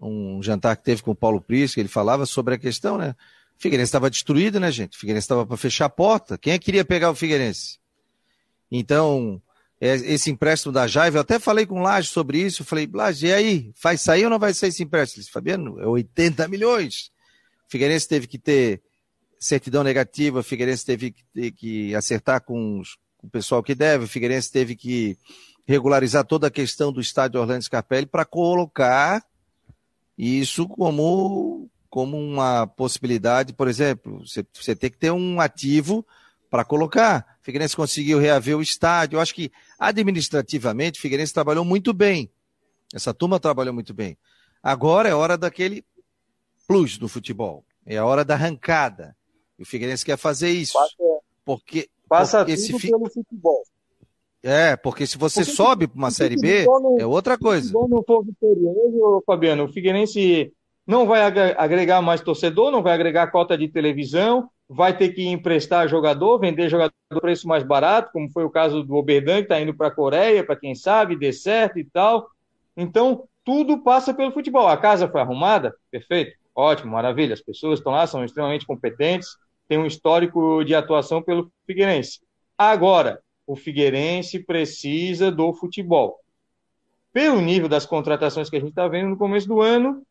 [0.02, 3.16] um jantar que teve com o Paulo Prisco, ele falava sobre a questão, né?
[3.58, 4.98] O Figueirense estava destruído, né, gente?
[4.98, 6.38] O Figueirense estava para fechar a porta.
[6.38, 7.80] Quem é que queria pegar o Figueirense?
[8.70, 9.42] Então,
[9.88, 13.34] esse empréstimo da Jaiva, eu até falei com o Laje sobre isso, falei, Laje, e
[13.34, 15.20] aí, vai sair ou não vai sair esse empréstimo?
[15.20, 17.12] Ele disse, Fabiano, é 80 milhões.
[17.68, 18.82] O Figueirense teve que ter
[19.40, 23.76] certidão negativa, o Figueirense teve que, ter, que acertar com, os, com, o pessoal que
[23.76, 25.18] deve, o Figueirense teve que
[25.66, 29.24] regularizar toda a questão do estádio Orlando Scarpelli para colocar
[30.18, 36.06] isso como, como uma possibilidade, por exemplo, você, você tem que ter um ativo
[36.50, 37.38] para colocar.
[37.42, 39.18] O Figueirense conseguiu reaver o estádio.
[39.18, 42.30] Eu acho que administrativamente o Figueirense trabalhou muito bem.
[42.94, 44.18] Essa turma trabalhou muito bem.
[44.62, 45.84] Agora é hora daquele
[46.68, 47.64] plus do futebol.
[47.86, 49.16] É a hora da arrancada.
[49.58, 50.74] E o Figueirense quer fazer isso.
[50.74, 50.96] Passa,
[51.44, 52.90] porque, passa porque tudo se...
[52.90, 53.64] pelo futebol.
[54.42, 57.74] É, porque se você porque sobe para uma Série B, não, é outra coisa.
[57.74, 60.54] Não for vitorioso, Fabiano, o Figueirense
[60.86, 65.88] não vai agregar mais torcedor, não vai agregar cota de televisão, vai ter que emprestar
[65.88, 69.60] jogador, vender jogador a preço mais barato, como foi o caso do Oberdan, que está
[69.60, 72.28] indo para a Coreia, para quem sabe, dê certo e tal.
[72.76, 74.68] Então, tudo passa pelo futebol.
[74.68, 75.76] A casa foi arrumada?
[75.90, 77.34] Perfeito, ótimo, maravilha.
[77.34, 79.30] As pessoas estão lá, são extremamente competentes,
[79.68, 82.20] têm um histórico de atuação pelo Figueirense.
[82.58, 86.20] Agora, o Figueirense precisa do futebol.
[87.14, 90.04] Pelo nível das contratações que a gente está vendo no começo do ano,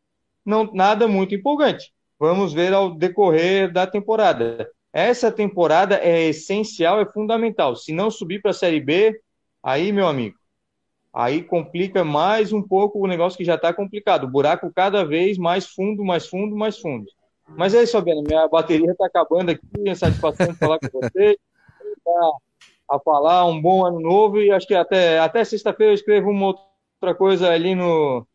[0.45, 1.91] não nada muito empolgante.
[2.19, 4.69] Vamos ver ao decorrer da temporada.
[4.93, 7.75] Essa temporada é essencial, é fundamental.
[7.75, 9.19] Se não subir para a Série B,
[9.61, 10.37] aí, meu amigo,
[11.13, 14.23] aí complica mais um pouco o negócio que já está complicado.
[14.23, 17.05] O buraco cada vez mais fundo, mais fundo, mais fundo.
[17.49, 18.23] Mas é isso, Fabiano.
[18.25, 19.61] Minha bateria está acabando aqui.
[19.85, 21.37] É satisfação de falar com você.
[22.87, 26.47] A falar um bom ano novo e acho que até, até sexta-feira eu escrevo uma
[26.47, 28.27] outra coisa ali no,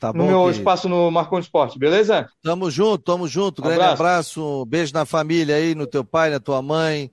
[0.00, 0.58] tá no meu querido.
[0.58, 2.28] espaço no Marcon Esporte, beleza?
[2.42, 3.60] Tamo junto, tamo junto.
[3.60, 4.02] Um Grande abraço.
[4.02, 7.10] abraço, beijo na família aí, no teu pai, na tua mãe.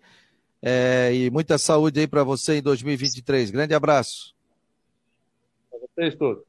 [0.62, 3.50] É, e muita saúde aí para você em 2023.
[3.50, 4.34] Grande abraço.
[5.70, 6.44] Para vocês todos.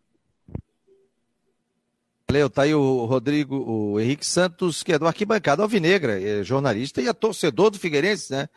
[2.28, 7.02] Valeu, tá aí o Rodrigo, o Henrique Santos, que é do Arquibancada Alvinegra, é jornalista
[7.02, 8.48] e é torcedor do Figueirense, né?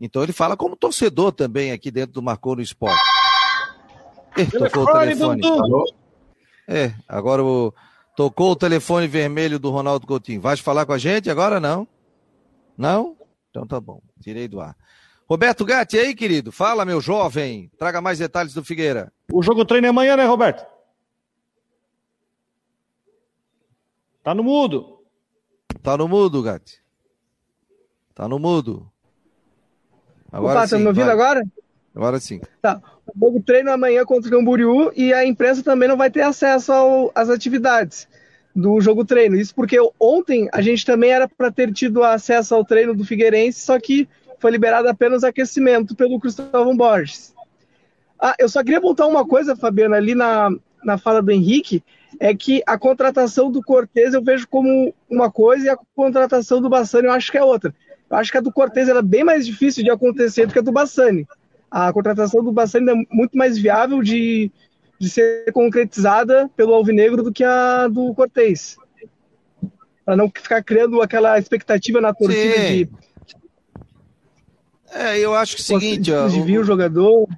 [0.00, 2.98] Então ele fala como torcedor também aqui dentro do Marcou no Esporte.
[4.50, 5.42] Tocou o telefone.
[6.66, 7.74] É, agora o,
[8.16, 10.40] tocou o telefone vermelho do Ronaldo Coutinho.
[10.40, 11.58] Vai falar com a gente agora?
[11.58, 11.86] Não?
[12.76, 13.16] Não?
[13.50, 14.00] Então tá bom.
[14.20, 14.76] Tirei do ar.
[15.28, 16.50] Roberto Gatti, aí, querido?
[16.50, 17.70] Fala, meu jovem.
[17.78, 19.12] Traga mais detalhes do Figueira.
[19.32, 20.66] O jogo treino é amanhã, né, Roberto?
[24.22, 25.00] Tá no mudo.
[25.82, 26.82] Tá no mudo, Gatti.
[28.14, 28.90] Tá no mudo.
[30.32, 31.14] Agora Opa, sim, tá me ouvindo vai.
[31.14, 31.42] agora?
[31.94, 32.40] Agora sim.
[32.62, 32.80] Tá.
[33.06, 37.10] O jogo treino amanhã contra o Camboriú e a imprensa também não vai ter acesso
[37.14, 38.08] às atividades
[38.54, 39.36] do jogo treino.
[39.36, 43.60] Isso porque ontem a gente também era para ter tido acesso ao treino do Figueirense,
[43.60, 47.34] só que foi liberado apenas aquecimento pelo Cristóvão Borges.
[48.18, 50.50] Ah, eu só queria voltar uma coisa, Fabiana, ali na,
[50.84, 51.82] na fala do Henrique,
[52.18, 56.68] é que a contratação do Cortez eu vejo como uma coisa e a contratação do
[56.68, 57.74] Bassani eu acho que é outra.
[58.10, 60.62] Eu acho que a do Cortez era bem mais difícil de acontecer do que a
[60.62, 61.26] do Bassani.
[61.70, 64.50] A contratação do Bassani é muito mais viável de,
[64.98, 68.76] de ser concretizada pelo Alvinegro do que a do Cortez.
[70.04, 72.76] Para não ficar criando aquela expectativa na torcida Sim.
[72.76, 72.90] de.
[74.92, 76.12] É, eu acho que é o seguinte.
[76.12, 77.28] Ó, de o jogador.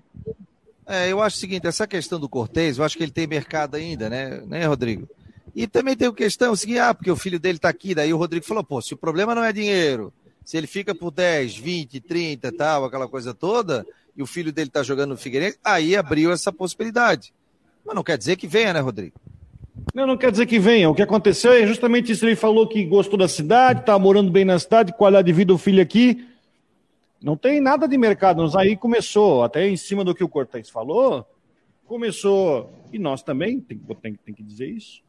[0.87, 3.77] É, eu acho o seguinte, essa questão do Cortez, eu acho que ele tem mercado
[3.77, 5.09] ainda, né, né, Rodrigo?
[5.55, 8.13] E também tem a questão, o seguinte, ah, porque o filho dele está aqui, daí
[8.13, 10.13] o Rodrigo falou, pô, se o problema não é dinheiro,
[10.45, 14.69] se ele fica por 10, 20, 30 tal, aquela coisa toda, e o filho dele
[14.69, 17.33] está jogando no Figueirense, aí abriu essa possibilidade.
[17.85, 19.15] Mas não quer dizer que venha, né, Rodrigo?
[19.95, 20.89] Não, não quer dizer que venha.
[20.89, 22.25] O que aconteceu é justamente isso.
[22.25, 25.59] Ele falou que gostou da cidade, está morando bem na cidade, qualidade de vida do
[25.59, 26.29] filho aqui.
[27.23, 28.45] Não tem nada de mercado.
[28.57, 31.27] Aí começou, até em cima do que o Cortez falou,
[31.87, 35.03] começou, e nós também, tem, tem, tem que dizer isso.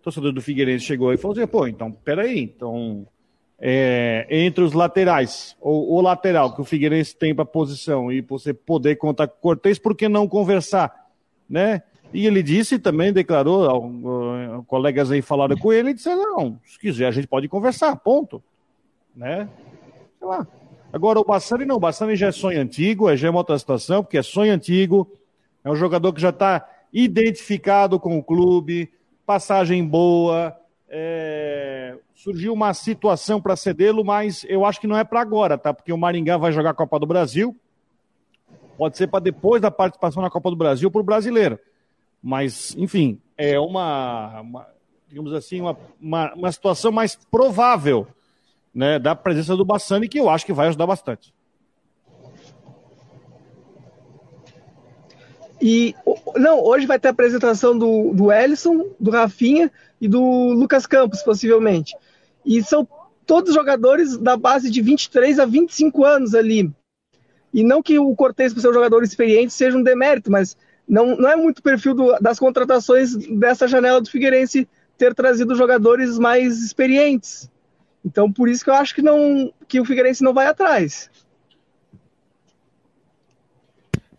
[0.00, 3.06] O torcedor do Figueirense chegou e falou assim: pô, então, peraí, então,
[3.60, 8.54] é, entre os laterais, ou o lateral que o Figueirense tem para posição e você
[8.54, 11.08] poder contar com o por que não conversar?
[11.48, 11.82] Né?
[12.12, 16.78] E ele disse também, declarou, uh, colegas aí falaram com ele, e disseram, não, se
[16.78, 18.42] quiser a gente pode conversar, ponto.
[19.14, 19.46] Né?
[20.18, 20.46] Sei lá.
[20.92, 24.02] Agora o Bassani não, o Bassani já é sonho antigo, já é uma outra situação,
[24.02, 25.08] porque é sonho antigo,
[25.62, 28.90] é um jogador que já está identificado com o clube,
[29.24, 30.56] passagem boa,
[30.90, 31.96] é...
[32.14, 35.72] surgiu uma situação para cedê-lo, mas eu acho que não é para agora, tá?
[35.72, 37.56] Porque o Maringá vai jogar a Copa do Brasil,
[38.76, 41.58] pode ser para depois da participação na Copa do Brasil para o brasileiro.
[42.22, 44.66] Mas, enfim, é uma, uma
[45.08, 48.06] digamos assim, uma, uma, uma, situação mais provável
[48.74, 51.32] né, da presença do Bassani, que eu acho que vai ajudar bastante.
[55.60, 55.94] E
[56.36, 59.70] não, hoje vai ter a apresentação do, do Ellison, do Rafinha
[60.00, 60.20] e do
[60.52, 61.94] Lucas Campos, possivelmente.
[62.44, 62.88] E são
[63.26, 66.72] todos jogadores da base de 23 a 25 anos ali.
[67.52, 70.56] E não que o Cortez, por ser um jogador experiente, seja um demérito, mas
[70.88, 76.18] não, não é muito perfil do, das contratações dessa janela do Figueirense ter trazido jogadores
[76.18, 77.50] mais experientes.
[78.04, 81.10] Então, por isso que eu acho que, não, que o Figueirense não vai atrás.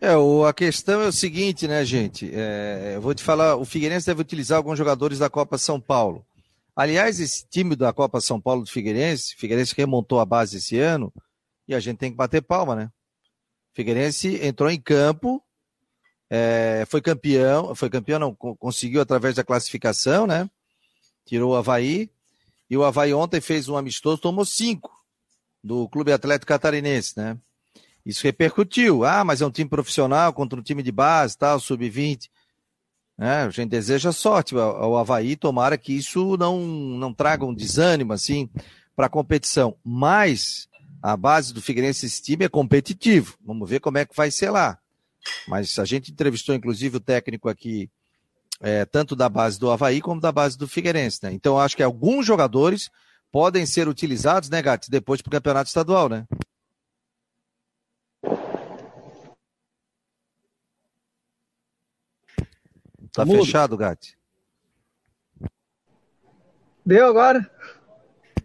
[0.01, 2.29] É, o, a questão é o seguinte, né, gente?
[2.33, 6.25] É, eu vou te falar, o Figueirense deve utilizar alguns jogadores da Copa São Paulo.
[6.75, 11.13] Aliás, esse time da Copa São Paulo do Figueirense, Figueirense remontou a base esse ano,
[11.67, 12.89] e a gente tem que bater palma, né?
[13.73, 15.41] Figueirense entrou em campo
[16.33, 20.49] é, foi campeão, foi campeão, não, conseguiu através da classificação, né?
[21.25, 22.09] Tirou o Havaí.
[22.69, 24.89] E o Havaí ontem fez um amistoso, tomou cinco
[25.61, 27.37] do Clube Atlético Catarinense, né?
[28.05, 29.03] Isso repercutiu.
[29.03, 32.29] Ah, mas é um time profissional contra um time de base, tal, sub-20.
[33.19, 38.13] É, a gente deseja sorte ao Havaí, tomara que isso não, não traga um desânimo,
[38.13, 38.49] assim,
[38.95, 39.75] para a competição.
[39.83, 40.67] Mas
[41.01, 43.37] a base do Figueirense, esse time é competitivo.
[43.45, 44.79] Vamos ver como é que vai ser lá.
[45.47, 47.91] Mas a gente entrevistou, inclusive, o técnico aqui,
[48.59, 51.31] é, tanto da base do Havaí como da base do Figueirense, né?
[51.31, 52.89] Então, acho que alguns jogadores
[53.31, 56.25] podem ser utilizados, né, Gats, depois para o campeonato estadual, né?
[63.13, 63.45] Tá Mudo.
[63.45, 64.17] fechado, Gatti.
[66.85, 67.49] Deu agora?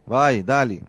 [0.07, 0.83] Vai, dali.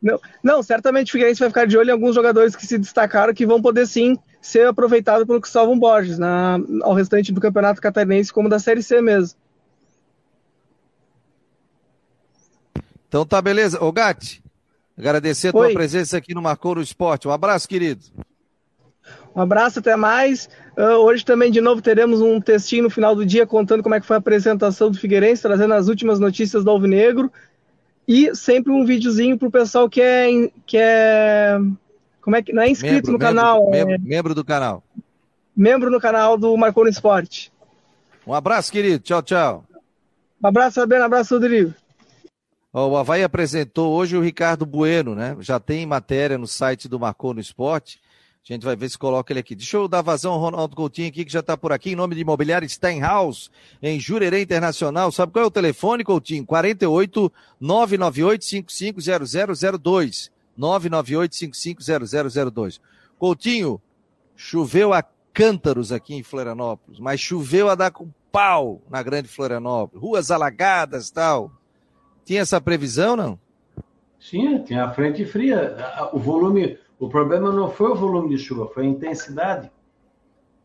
[0.00, 3.32] Não, não, certamente o Figueirense vai ficar de olho em alguns jogadores que se destacaram
[3.32, 8.32] que vão poder sim ser aproveitado pelo Cristóvão Borges na, ao restante do Campeonato Catarinense,
[8.32, 9.38] como da Série C mesmo.
[13.06, 13.82] Então tá beleza.
[13.82, 14.42] Ô Gatti,
[14.98, 15.74] agradecer a tua Oi.
[15.74, 17.28] presença aqui no Marcou no Esporte.
[17.28, 18.02] Um abraço, querido.
[19.34, 20.48] Um abraço, até mais.
[20.76, 24.00] Uh, hoje também, de novo, teremos um textinho no final do dia contando como é
[24.00, 27.32] que foi a apresentação do Figueirense, trazendo as últimas notícias do Alvinegro.
[28.06, 31.58] E sempre um videozinho para o pessoal que é, que é
[32.22, 33.70] como é que não é inscrito membro, no canal?
[33.70, 33.98] Membro, é...
[33.98, 34.82] membro, do canal.
[35.54, 37.52] Membro no canal do Marconi Esporte.
[38.26, 39.00] Um abraço, querido.
[39.00, 39.64] Tchau, tchau.
[40.42, 41.02] Um abraço, Fabiano.
[41.02, 41.74] Um abraço, Rodrigo.
[42.72, 45.36] o Havaí apresentou hoje o Ricardo Bueno, né?
[45.40, 48.00] Já tem matéria no site do Marcou no Esporte.
[48.44, 49.54] A gente vai ver se coloca ele aqui.
[49.54, 52.14] Deixa eu dar vazão ao Ronaldo Coutinho aqui, que já está por aqui, em nome
[52.14, 53.50] de Imobiliário Steinhaus,
[53.80, 55.12] em Jurerê Internacional.
[55.12, 56.44] Sabe qual é o telefone, Coutinho?
[56.44, 60.32] 48 998 550002.
[60.58, 62.80] 998-550002.
[63.18, 63.80] Coutinho,
[64.36, 65.02] choveu a
[65.32, 70.02] cântaros aqui em Florianópolis, mas choveu a dar com pau na Grande Florianópolis.
[70.02, 71.50] Ruas alagadas tal.
[72.24, 73.40] Tinha essa previsão, não?
[74.18, 75.74] Tinha, tinha a frente fria.
[76.12, 79.70] O volume, o problema não foi o volume de chuva, foi a intensidade.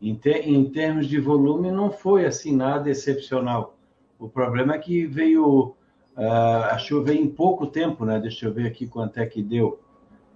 [0.00, 3.76] Em, em termos de volume, não foi assim nada excepcional.
[4.18, 5.74] O problema é que veio
[6.18, 8.18] Uh, a chuva em pouco tempo, né?
[8.18, 9.80] Deixa eu ver aqui quanto é que deu.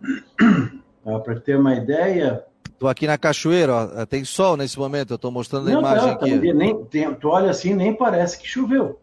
[1.05, 2.45] Uh, Para ter uma ideia.
[2.65, 4.07] Estou aqui na cachoeira, ó.
[4.07, 6.53] tem sol nesse momento, eu estou mostrando a não, imagem não, aqui.
[6.53, 9.01] Nem, tem, tu olha assim, nem parece que choveu.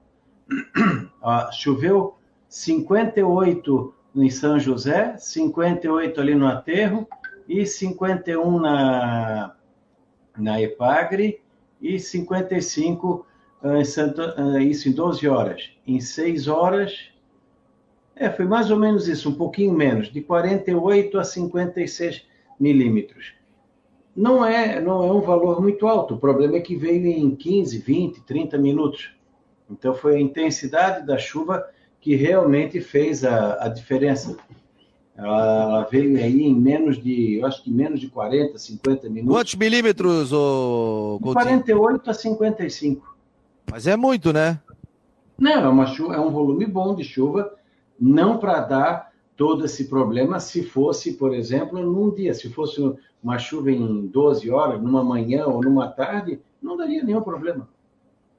[0.50, 2.16] Uh, choveu
[2.48, 7.08] 58 em São José, 58 ali no Aterro
[7.48, 9.56] e 51 na,
[10.38, 11.42] na Epagre
[11.82, 13.26] e 55
[13.64, 14.22] em Santo,
[14.62, 15.72] isso em 12 horas.
[15.86, 17.12] Em 6 horas,
[18.16, 22.26] é, foi mais ou menos isso, um pouquinho menos, de 48 a 56
[22.60, 23.34] milímetros.
[24.16, 27.78] Não é, não é um valor muito alto, o problema é que veio em 15,
[27.80, 29.16] 20, 30 minutos.
[29.70, 31.66] Então foi a intensidade da chuva
[32.02, 34.38] que realmente fez a, a diferença.
[35.16, 39.36] Ela, ela, veio aí em menos de, eu acho que menos de 40, 50 minutos.
[39.36, 41.46] Quantos milímetros, ô Coutinho?
[41.46, 43.16] 48 a 55.
[43.70, 44.60] Mas é muito, né?
[45.38, 47.54] Não, é, uma chuva, é um volume bom de chuva,
[48.00, 52.34] não para dar todo esse problema se fosse, por exemplo, num dia.
[52.34, 52.82] Se fosse
[53.22, 57.68] uma chuva em 12 horas, numa manhã ou numa tarde, não daria nenhum problema.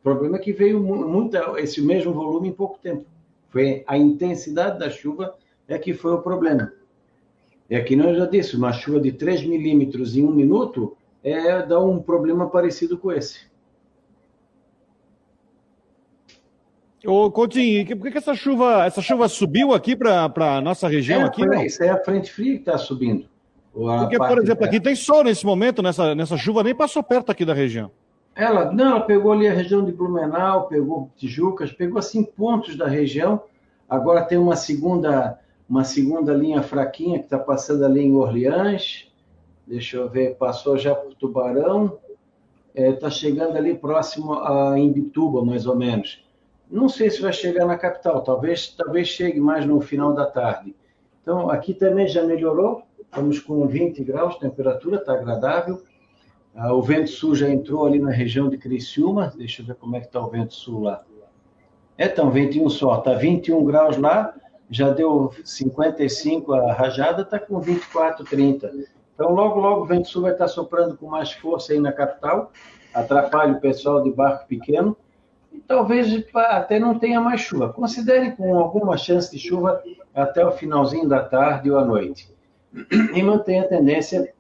[0.01, 3.05] O problema é que veio muito, esse mesmo volume em pouco tempo.
[3.51, 5.35] Foi a intensidade da chuva
[5.69, 6.73] é que foi o problema.
[7.69, 11.79] É que eu já disse, uma chuva de 3 milímetros em um minuto é, dá
[11.79, 13.49] um problema parecido com esse.
[17.05, 21.23] Ô, Coutinho, por que, que essa chuva, essa chuva subiu aqui para a nossa região?
[21.23, 23.27] É, aqui, isso é a frente fria que está subindo.
[23.73, 27.45] Porque, por exemplo, aqui tem sol nesse momento, nessa, nessa chuva nem passou perto aqui
[27.45, 27.91] da região.
[28.41, 32.89] Ela, não, ela pegou ali a região de Blumenau, pegou Tijucas, pegou assim pontos da
[32.89, 33.43] região.
[33.87, 39.13] Agora tem uma segunda, uma segunda linha fraquinha que está passando ali em Orleans.
[39.67, 41.99] Deixa eu ver, passou já por Tubarão.
[42.75, 46.25] Está é, tá chegando ali próximo a Imbituba, mais ou menos.
[46.71, 50.75] Não sei se vai chegar na capital, talvez, talvez chegue mais no final da tarde.
[51.21, 55.83] Então, aqui também já melhorou, estamos com 20 graus, temperatura está agradável.
[56.55, 59.97] Ah, o vento sul já entrou ali na região de Criciúma, deixa eu ver como
[59.97, 61.03] é que está o vento sul lá.
[61.97, 64.35] É, tá um ventinho só, está 21 graus lá,
[64.71, 68.73] já deu 55 a rajada, está com 24, 30.
[69.15, 71.93] Então, logo, logo o vento sul vai estar tá soprando com mais força aí na
[71.93, 72.51] capital,
[72.95, 74.97] atrapalha o pessoal de barco pequeno,
[75.53, 77.73] e talvez até não tenha mais chuva.
[77.73, 79.83] Considere com alguma chance de chuva
[80.15, 82.33] até o finalzinho da tarde ou à noite.
[83.15, 84.33] E mantenha a tendência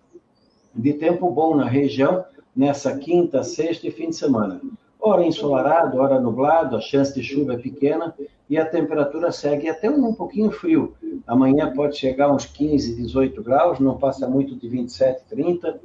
[0.74, 4.61] de tempo bom na região nessa quinta, sexta e fim de semana.
[5.00, 8.14] Ora ensolarado, ora nublado, a chance de chuva é pequena
[8.48, 10.94] e a temperatura segue até um pouquinho frio.
[11.26, 15.80] Amanhã pode chegar uns 15, 18 graus, não passa muito de 27, 30.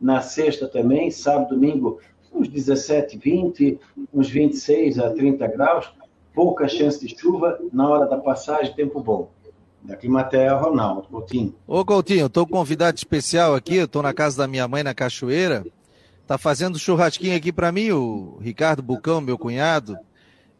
[0.00, 1.98] Na sexta também, sábado, domingo,
[2.32, 3.80] uns 17, 20,
[4.12, 5.90] uns 26 a 30 graus,
[6.34, 9.30] pouca chance de chuva, na hora da passagem, tempo bom.
[9.88, 11.54] Da Climatea, Ronaldo Coutinho.
[11.66, 14.92] Ô Coutinho, estou com um convidado especial aqui, estou na casa da minha mãe na
[14.92, 15.64] Cachoeira,
[16.26, 19.96] tá fazendo churrasquinho aqui para mim, o Ricardo Bucão, meu cunhado,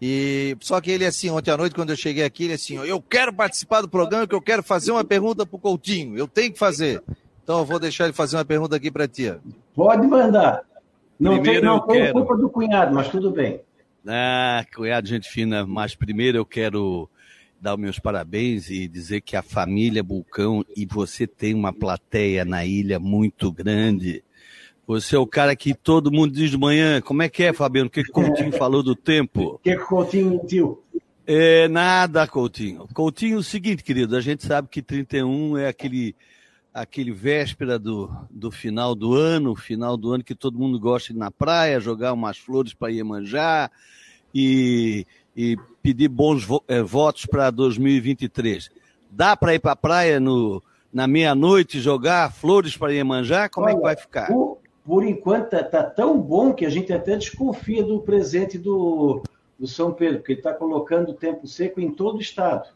[0.01, 3.03] e só que ele assim, ontem à noite, quando eu cheguei aqui, ele assim, eu
[3.03, 6.59] quero participar do programa, que eu quero fazer uma pergunta pro Coutinho, eu tenho que
[6.59, 7.03] fazer.
[7.45, 9.31] Então eu vou deixar ele fazer uma pergunta aqui para ti.
[9.75, 10.63] Pode mandar.
[11.21, 12.13] Não primeiro tem, não tem quero...
[12.15, 13.61] culpa do cunhado, mas tudo bem.
[14.07, 17.11] Ah, cunhado, gente fina, mas primeiro eu quero
[17.61, 22.45] dar os meus parabéns e dizer que a família Bulcão e você tem uma plateia
[22.45, 24.23] na ilha muito grande.
[24.87, 27.01] Você é o cara que todo mundo diz de manhã.
[27.01, 27.89] Como é que é, Fabiano?
[27.89, 29.55] O que, que o Coutinho falou do tempo?
[29.55, 30.83] O que, que o Coutinho mentiu?
[31.27, 32.89] É, nada, Coutinho.
[32.95, 36.17] Coutinho, é o seguinte, querido, a gente sabe que 31 é aquele
[36.73, 41.19] aquele véspera do, do final do ano, final do ano que todo mundo gosta de
[41.19, 43.71] ir na praia, jogar umas flores para Iemanjá
[44.35, 45.57] e, e
[45.89, 48.71] pedir bons é, votos para 2023.
[49.11, 53.49] Dá para ir para a praia no, na meia-noite jogar flores para Iemanjá?
[53.49, 54.27] Como Olha, é que vai ficar?
[54.27, 59.23] Por, por enquanto está tão bom que a gente até desconfia do presente do,
[59.59, 62.69] do São Pedro, porque ele está colocando o tempo seco em todo o estado.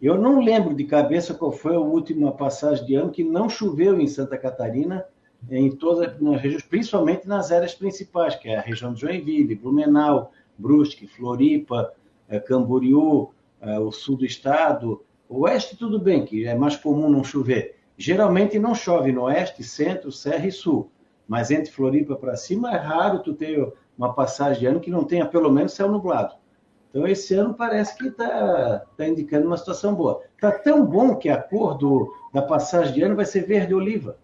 [0.00, 4.00] Eu não lembro de cabeça qual foi a última passagem de ano que não choveu
[4.00, 5.04] em Santa Catarina,
[5.50, 10.30] em todas as regiões, principalmente nas áreas principais, que é a região de Joinville, Blumenau,
[10.56, 11.99] Brusque, Floripa, eh,
[12.38, 15.02] Camboriú, eh, o sul do estado.
[15.28, 17.76] O oeste, tudo bem, que é mais comum não chover.
[17.96, 20.90] Geralmente não chove no oeste, centro, serra e sul.
[21.26, 25.04] Mas entre Floripa para cima é raro tu ter uma passagem de ano que não
[25.04, 26.34] tenha pelo menos céu nublado.
[26.90, 30.22] Então, esse ano parece que está tá indicando uma situação boa.
[30.34, 34.18] Está tão bom que a cor do, da passagem de ano vai ser verde-oliva.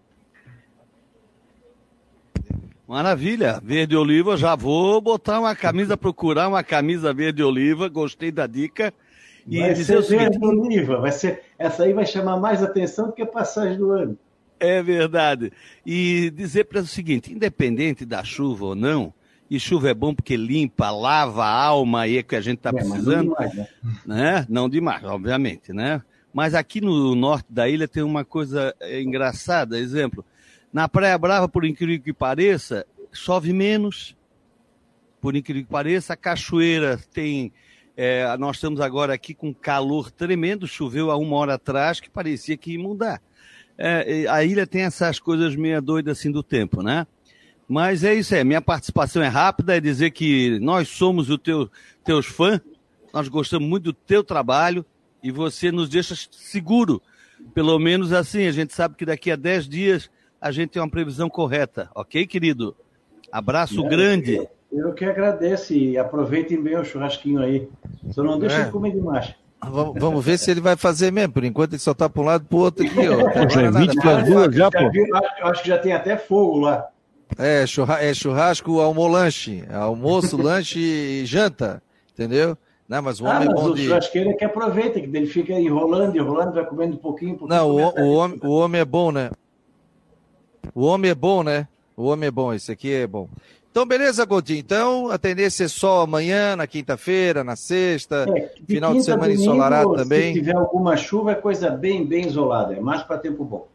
[2.87, 4.37] Maravilha, verde-oliva.
[4.37, 7.89] Já vou botar uma camisa, procurar uma camisa verde-oliva.
[7.89, 8.95] Gostei da dica.
[9.47, 11.01] E vai ser verde-oliva.
[11.01, 14.17] Vai ser, essa aí vai chamar mais atenção do que a passagem do ano.
[14.59, 15.53] É verdade.
[15.85, 19.13] E dizer para o seguinte: independente da chuva ou não,
[19.51, 22.71] e chuva é bom porque limpa, lava a alma aí é que a gente está
[22.71, 23.29] é, precisando.
[23.29, 23.69] Não demais, né?
[24.07, 24.47] né?
[24.49, 26.03] Não demais, obviamente, né?
[26.33, 30.25] Mas aqui no norte da ilha tem uma coisa é, engraçada, exemplo.
[30.77, 34.15] Na Praia Brava, por incrível que pareça, chove menos.
[35.23, 37.51] Por incrível que pareça, a cachoeira tem.
[37.97, 42.59] É, nós estamos agora aqui com calor tremendo, choveu há uma hora atrás que parecia
[42.59, 43.23] que ia mudar.
[43.79, 47.07] É, a ilha tem essas coisas meio doidas assim do tempo, né?
[47.67, 48.45] Mas é isso, é.
[48.45, 51.71] Minha participação é rápida, é dizer que nós somos o teu,
[52.05, 52.61] teus fãs,
[53.15, 54.85] nós gostamos muito do teu trabalho
[55.23, 57.01] e você nos deixa seguro
[57.55, 60.11] Pelo menos assim, a gente sabe que daqui a 10 dias
[60.47, 62.77] a gente tem uma previsão correta, ok, querido?
[63.33, 64.49] Abraço é, grande.
[64.73, 67.69] Eu que agradeço e aproveitem bem o churrasquinho aí.
[68.11, 68.65] Só não deixem é.
[68.67, 69.35] comer demais.
[69.61, 71.33] Vamos, vamos ver se ele vai fazer mesmo.
[71.33, 73.49] Por enquanto ele só tá para um lado para o outro aqui, ó.
[73.49, 74.79] Já é 20 para duas já, pô.
[74.79, 76.87] Eu acho que já tem até fogo lá.
[77.37, 79.65] É, churra é churrasco, almolanche.
[79.73, 81.83] Almoço, lanche e janta.
[82.13, 82.57] Entendeu?
[82.89, 83.87] Não, mas o ah, homem ah, é bom o de...
[83.87, 87.35] churrasqueiro é que aproveita, que ele fica enrolando, enrolando, vai comendo um pouquinho.
[87.35, 89.31] Um pouquinho não, o, o, homem, o homem é bom, né?
[90.77, 91.67] O homem é bom, né?
[91.97, 93.31] O homem é bom, esse aqui é bom.
[93.71, 94.59] Então, beleza, Godinho.
[94.59, 99.29] Então, a tendência é só amanhã, na quinta-feira, na sexta, é, de final de semana
[99.29, 100.35] domingo, ensolarado também.
[100.35, 102.75] Se tiver alguma chuva, é coisa bem, bem isolada.
[102.75, 103.67] É mais para tempo bom.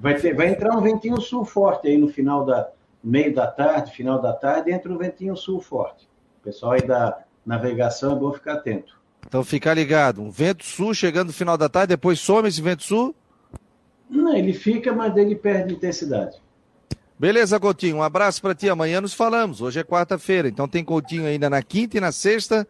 [0.00, 2.70] Vai, ter, vai entrar um ventinho sul forte aí no final da
[3.04, 6.08] meio da tarde, final da tarde, entra um ventinho sul forte.
[6.40, 8.98] O pessoal aí da navegação é bom ficar atento.
[9.26, 10.22] Então, fica ligado.
[10.22, 13.14] Um vento sul chegando no final da tarde, depois some esse vento sul?
[14.10, 16.36] Não, ele fica, mas ele perde intensidade.
[17.18, 17.96] Beleza, Coutinho.
[17.96, 18.68] Um abraço para ti.
[18.68, 19.60] Amanhã nos falamos.
[19.60, 22.66] Hoje é quarta-feira, então tem Coutinho ainda na quinta e na sexta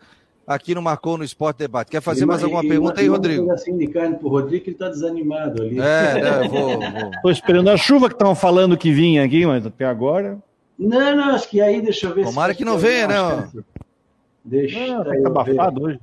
[0.46, 1.90] aqui no Marcou no Esporte Debate.
[1.90, 3.46] Quer fazer mais alguma pergunta aí, Rodrigo?
[3.46, 5.78] Eu assim de carne pro Rodrigo que ele está desanimado ali.
[5.78, 6.80] É, não, eu vou,
[7.22, 7.30] vou.
[7.30, 10.38] esperando a chuva que estão falando que vinha aqui, mas até agora.
[10.76, 13.48] Não, não, acho que aí deixa eu ver Tomara se que não venha, né?
[14.44, 16.00] Deixa não, tá abafado hoje.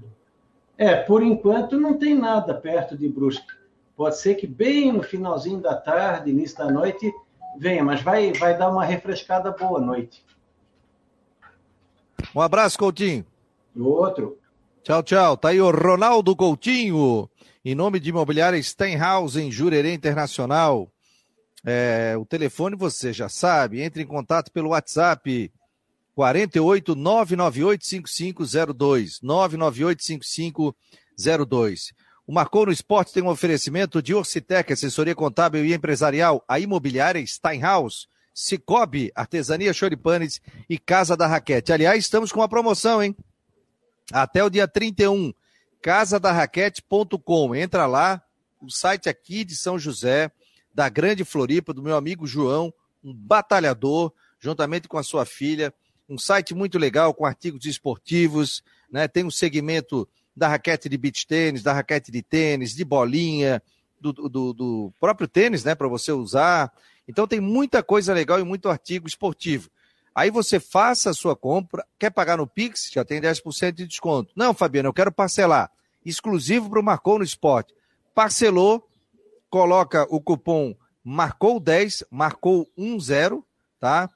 [0.78, 3.57] É, por enquanto não tem nada perto de Brusque.
[3.98, 7.12] Pode ser que bem no finalzinho da tarde, início da noite,
[7.58, 10.24] venha, mas vai, vai dar uma refrescada boa noite.
[12.36, 13.26] Um abraço, Coutinho.
[13.76, 14.38] Outro.
[14.84, 15.36] Tchau, tchau.
[15.36, 17.28] Tá aí o Ronaldo Coutinho,
[17.66, 20.92] em nome de Imobiliária Steinhaus, em Jurerê Internacional.
[21.66, 25.52] É, o telefone você já sabe, entre em contato pelo WhatsApp
[26.14, 31.94] 48 998 5502 998 5502.
[32.28, 37.26] O Marcou no Esporte tem um oferecimento de Orcitec, assessoria contábil e empresarial, a imobiliária
[37.26, 41.72] Steinhaus, Cicobi, Artesania Choripanes e Casa da Raquete.
[41.72, 43.16] Aliás, estamos com uma promoção, hein?
[44.12, 45.34] Até o dia 31,
[45.82, 47.56] casadarraquete.com.
[47.56, 48.22] Entra lá,
[48.62, 50.30] o site aqui de São José,
[50.76, 55.74] da Grande Floripa, do meu amigo João, um batalhador, juntamente com a sua filha.
[56.10, 58.62] Um site muito legal, com artigos esportivos,
[58.92, 59.08] né?
[59.08, 60.06] Tem um segmento
[60.38, 63.62] da raquete de beach tênis, da raquete de tênis, de bolinha,
[64.00, 66.72] do, do, do próprio tênis, né, para você usar.
[67.08, 69.70] Então tem muita coisa legal e muito artigo esportivo.
[70.14, 74.32] Aí você faça a sua compra, quer pagar no Pix, já tem 10% de desconto.
[74.36, 75.72] Não, Fabiano, eu quero parcelar.
[76.06, 77.74] Exclusivo para o Marcou no Esporte.
[78.14, 78.88] Parcelou,
[79.50, 83.42] coloca o cupom Marcou 10, Marcou 10,
[83.80, 84.10] tá?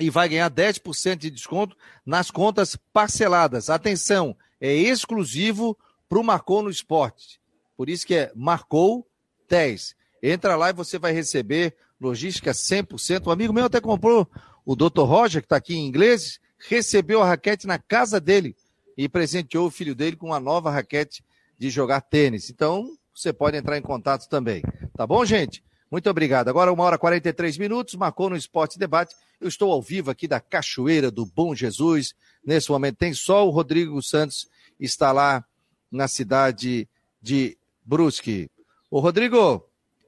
[0.00, 3.68] E vai ganhar 10% de desconto nas contas parceladas.
[3.68, 5.76] Atenção, é exclusivo
[6.08, 7.40] para o Marcou no Esporte.
[7.76, 9.04] Por isso que é Marcou
[9.48, 9.96] 10.
[10.22, 13.26] Entra lá e você vai receber logística 100%.
[13.26, 14.30] Um amigo meu até comprou,
[14.64, 15.02] o Dr.
[15.02, 16.38] Roger, que está aqui em inglês,
[16.68, 18.54] recebeu a raquete na casa dele
[18.96, 21.24] e presenteou o filho dele com uma nova raquete
[21.58, 22.48] de jogar tênis.
[22.48, 24.62] Então, você pode entrar em contato também.
[24.96, 25.64] Tá bom, gente?
[25.90, 26.48] Muito obrigado.
[26.48, 29.14] Agora, uma hora e 43 minutos, marcou no Esporte Debate.
[29.40, 32.14] Eu estou ao vivo aqui da Cachoeira do Bom Jesus.
[32.46, 33.48] Nesse momento tem sol.
[33.48, 34.46] O Rodrigo Santos
[34.84, 35.44] está lá
[35.90, 36.88] na cidade
[37.20, 38.50] de Brusque.
[38.90, 39.62] Ô, Rodrigo, o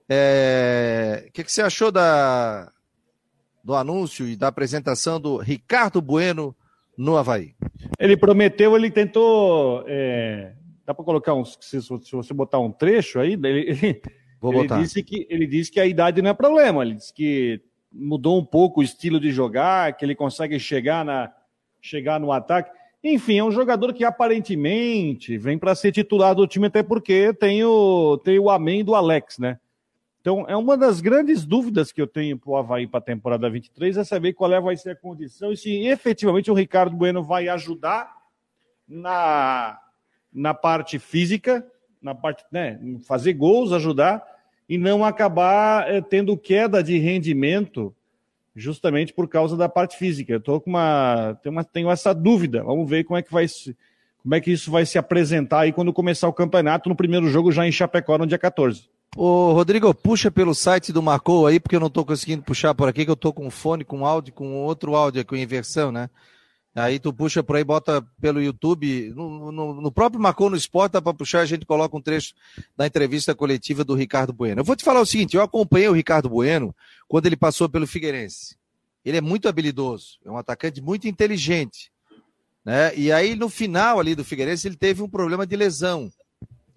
[0.09, 1.29] é...
[1.33, 2.73] que, que você achou da...
[3.63, 6.55] do anúncio e da apresentação do Ricardo Bueno
[6.97, 7.55] no Havaí?
[7.99, 9.85] Ele prometeu, ele tentou.
[9.87, 10.55] É...
[10.87, 11.59] Dá para colocar uns.
[11.61, 11.79] Se,
[12.13, 14.03] você botar um trecho aí, ele, ele,
[14.41, 14.81] Vou ele botar.
[14.81, 16.83] Disse que, ele disse que a idade não é problema.
[16.83, 21.33] Ele disse que mudou um pouco o estilo de jogar, que ele consegue chegar, na,
[21.81, 22.71] chegar no ataque.
[23.07, 27.63] Enfim, é um jogador que aparentemente vem para ser titular do time, até porque tem
[27.63, 29.61] o, tem o amém do Alex, né?
[30.23, 33.51] Então, é uma das grandes dúvidas que eu tenho para o Havaí para a temporada
[33.51, 37.23] 23 é saber qual é, vai ser a condição e se efetivamente o Ricardo Bueno
[37.23, 38.11] vai ajudar
[38.89, 39.79] na,
[40.33, 41.63] na parte física,
[42.01, 44.25] na parte, né, fazer gols, ajudar
[44.67, 47.95] e não acabar é, tendo queda de rendimento
[48.55, 50.41] justamente por causa da parte física.
[50.45, 52.63] Eu com uma tenho, uma, tenho essa dúvida.
[52.63, 53.47] Vamos ver como é que vai
[54.23, 57.53] como é que isso vai se apresentar aí quando começar o campeonato no primeiro jogo
[57.53, 58.89] já em Chapecó no dia 14.
[59.17, 62.89] Ô, Rodrigo, puxa pelo site do Marcou aí, porque eu não estou conseguindo puxar por
[62.89, 66.11] aqui, que eu estou com fone, com áudio, com outro áudio, com inversão, né?
[66.75, 70.95] Aí tu puxa por aí, bota pelo YouTube, no, no, no próprio Marcou no Esporte,
[70.95, 72.35] dá para puxar, a gente coloca um trecho
[72.77, 74.61] da entrevista coletiva do Ricardo Bueno.
[74.61, 76.75] Eu vou te falar o seguinte, eu acompanhei o Ricardo Bueno
[77.07, 78.57] quando ele passou pelo Figueirense.
[79.05, 81.93] Ele é muito habilidoso, é um atacante muito inteligente.
[82.65, 82.97] Né?
[82.97, 86.11] E aí, no final ali do Figueirense, ele teve um problema de lesão.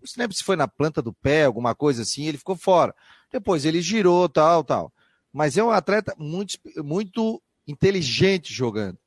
[0.04, 2.94] se lembra se foi na planta do pé, alguma coisa assim, ele ficou fora.
[3.32, 4.94] Depois ele girou, tal, tal.
[5.34, 9.00] Mas é um atleta muito, muito inteligente jogando.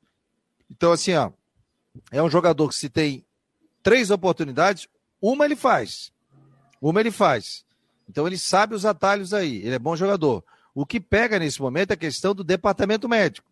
[0.71, 1.31] Então, assim, ó,
[2.11, 3.25] é um jogador que se tem
[3.83, 4.87] três oportunidades,
[5.21, 6.13] uma ele faz.
[6.81, 7.65] Uma ele faz.
[8.09, 9.57] Então ele sabe os atalhos aí.
[9.57, 10.43] Ele é bom jogador.
[10.73, 13.51] O que pega nesse momento é a questão do departamento médico.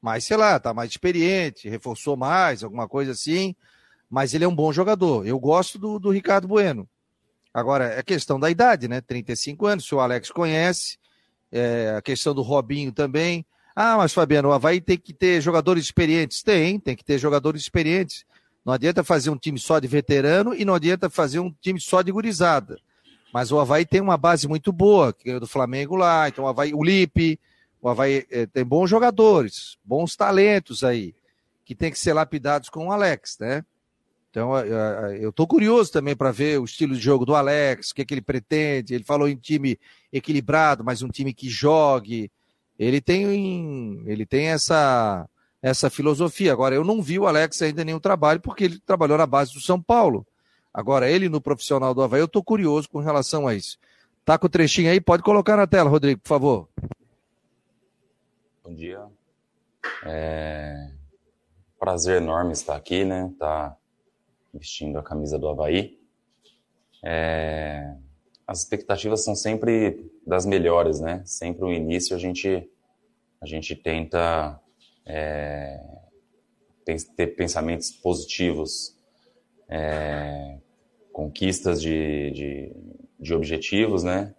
[0.00, 3.54] Mas, sei lá, tá mais experiente, reforçou mais, alguma coisa assim.
[4.08, 5.26] Mas ele é um bom jogador.
[5.26, 6.88] Eu gosto do, do Ricardo Bueno.
[7.52, 9.00] Agora, é questão da idade, né?
[9.00, 10.98] 35 anos, se o Alex conhece.
[11.52, 13.46] É, a questão do Robinho também.
[13.78, 16.42] Ah, mas Fabiano, o Havaí tem que ter jogadores experientes.
[16.42, 18.24] Tem, tem que ter jogadores experientes.
[18.64, 22.00] Não adianta fazer um time só de veterano e não adianta fazer um time só
[22.00, 22.80] de gurizada.
[23.32, 26.48] Mas o Havaí tem uma base muito boa, que é do Flamengo lá, então o
[26.48, 27.38] Havaí, o Lipe,
[27.82, 31.14] o Havaí é, tem bons jogadores, bons talentos aí,
[31.64, 33.62] que tem que ser lapidados com o Alex, né?
[34.30, 38.02] Então, eu estou curioso também para ver o estilo de jogo do Alex, o que,
[38.02, 38.94] é que ele pretende.
[38.94, 39.78] Ele falou em time
[40.12, 42.30] equilibrado, mas um time que jogue.
[42.78, 45.28] Ele tem, ele tem essa,
[45.62, 46.52] essa filosofia.
[46.52, 49.60] Agora, eu não vi o Alex ainda nenhum trabalho, porque ele trabalhou na base do
[49.60, 50.26] São Paulo.
[50.72, 53.78] Agora, ele no profissional do Havaí, eu estou curioso com relação a isso.
[54.24, 55.00] Tá com o trechinho aí?
[55.00, 56.68] Pode colocar na tela, Rodrigo, por favor.
[58.62, 59.02] Bom dia.
[60.04, 60.90] É...
[61.78, 63.32] Prazer enorme estar aqui, né?
[63.38, 63.76] Tá
[64.52, 65.98] vestindo a camisa do Havaí.
[67.02, 67.94] É...
[68.46, 71.22] As expectativas são sempre das melhores, né?
[71.24, 72.68] Sempre no início a gente,
[73.40, 74.60] a gente tenta
[75.04, 75.80] é...
[77.16, 78.96] ter pensamentos positivos,
[79.68, 80.58] é...
[81.12, 82.72] conquistas de, de,
[83.18, 84.34] de, objetivos, né?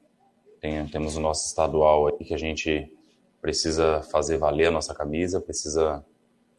[0.62, 2.92] Tem, temos o nosso estadual aí que a gente
[3.42, 6.04] precisa fazer valer a nossa camisa, precisa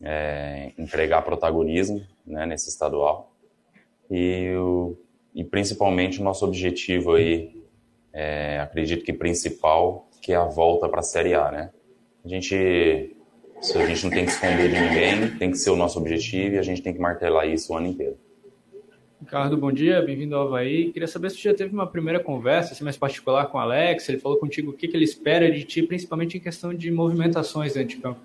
[0.00, 3.32] é, entregar protagonismo né, nesse estadual
[4.10, 4.96] e, o,
[5.38, 7.62] e principalmente o nosso objetivo aí,
[8.12, 11.70] é, acredito que principal, que é a volta para a Série A, né?
[12.24, 13.14] A gente,
[13.56, 16.58] a gente não tem que esconder de ninguém, tem que ser o nosso objetivo e
[16.58, 18.16] a gente tem que martelar isso o ano inteiro.
[19.20, 20.90] Ricardo, bom dia, bem-vindo ao Havaí.
[20.90, 24.08] Queria saber se você já teve uma primeira conversa, assim, mais particular com o Alex,
[24.08, 27.74] ele falou contigo o que, que ele espera de ti, principalmente em questão de movimentações
[27.74, 28.18] dentro de campo.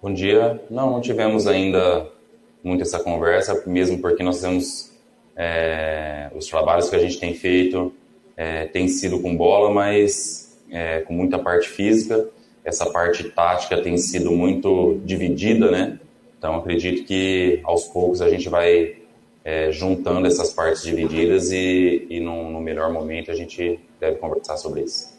[0.00, 0.62] Bom dia.
[0.70, 2.10] Não, não tivemos ainda
[2.64, 4.91] muito essa conversa, mesmo porque nós temos
[5.36, 7.92] é, os trabalhos que a gente tem feito
[8.36, 12.28] é, tem sido com bola, mas é, com muita parte física.
[12.64, 15.98] Essa parte tática tem sido muito dividida, né?
[16.38, 18.96] Então acredito que aos poucos a gente vai
[19.44, 24.56] é, juntando essas partes divididas e, e no, no melhor momento a gente deve conversar
[24.56, 25.12] sobre isso.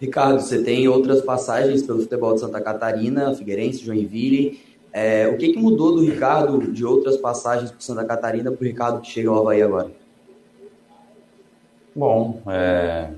[0.00, 4.60] Ricardo, você tem outras passagens pelo futebol de Santa Catarina, Figueirense, Joinville.
[4.92, 8.66] É, o que, que mudou do Ricardo de outras passagens para Santa Catarina para o
[8.66, 9.90] Ricardo que chega ao Havaí agora?
[11.96, 13.10] Bom, é,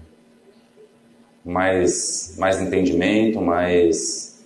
[1.44, 4.44] mais, mais entendimento, mais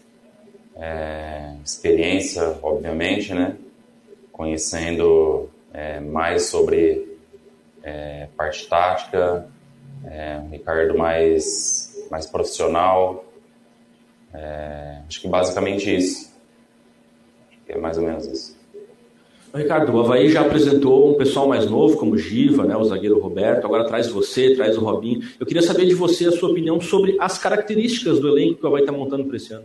[0.76, 3.56] é, experiência, obviamente, né?
[4.32, 7.18] Conhecendo é, mais sobre
[7.82, 9.48] é, parte tática,
[10.04, 13.24] é, um Ricardo mais, mais profissional.
[15.06, 16.27] Acho que basicamente isso.
[17.68, 18.58] É mais ou menos isso.
[19.54, 23.18] Ricardo, o Havaí já apresentou um pessoal mais novo, como o Giva, né, o zagueiro
[23.18, 25.22] Roberto, agora traz você, traz o Robinho.
[25.40, 28.68] Eu queria saber de você a sua opinião sobre as características do elenco que o
[28.68, 29.64] Havaí está montando para esse ano.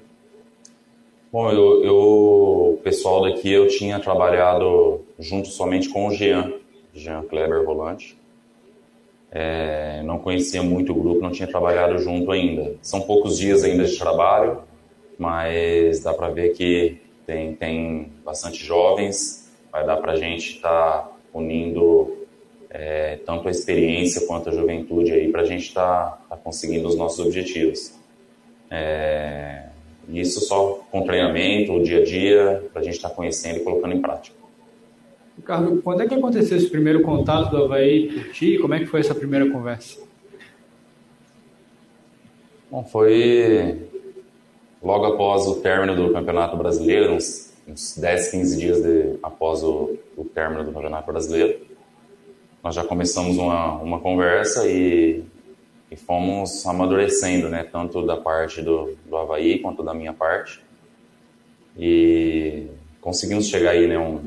[1.32, 6.54] Bom, eu, eu, o pessoal daqui eu tinha trabalhado junto somente com o Jean,
[6.93, 8.16] Jean Kleber Volante.
[9.32, 12.76] É, não conhecia muito o grupo, não tinha trabalhado junto ainda.
[12.84, 14.60] São poucos dias ainda de trabalho,
[15.18, 20.70] mas dá para ver que tem, tem bastante jovens, vai dar para a gente estar
[20.70, 22.18] tá unindo
[22.70, 26.88] é, tanto a experiência quanto a juventude aí para a gente estar tá, tá conseguindo
[26.88, 27.94] os nossos objetivos.
[28.70, 29.68] É,
[30.10, 33.64] isso só com treinamento, o dia a dia, para a gente estar tá conhecendo e
[33.64, 34.36] colocando em prática.
[35.38, 38.58] Ricardo, quando é que aconteceu esse primeiro contato do Havaí por ti?
[38.60, 40.02] Como é que foi essa primeira conversa?
[42.70, 43.90] Bom, foi
[44.84, 49.98] logo após o término do Campeonato Brasileiro, uns, uns 10, 15 dias de, após o,
[50.18, 51.66] o término do Campeonato Brasileiro,
[52.62, 55.24] nós já começamos uma, uma conversa e,
[55.90, 60.62] e fomos amadurecendo, né, tanto da parte do, do Havaí quanto da minha parte.
[61.78, 62.68] E
[63.00, 64.22] conseguimos chegar aí, né, um,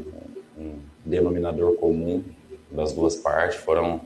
[0.58, 2.24] um denominador comum
[2.70, 4.00] das duas partes, foram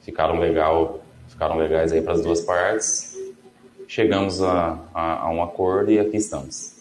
[0.00, 3.13] ficaram legal, ficaram legais aí para as duas partes
[3.86, 6.74] chegamos a, a, a, um acordo e aqui estamos.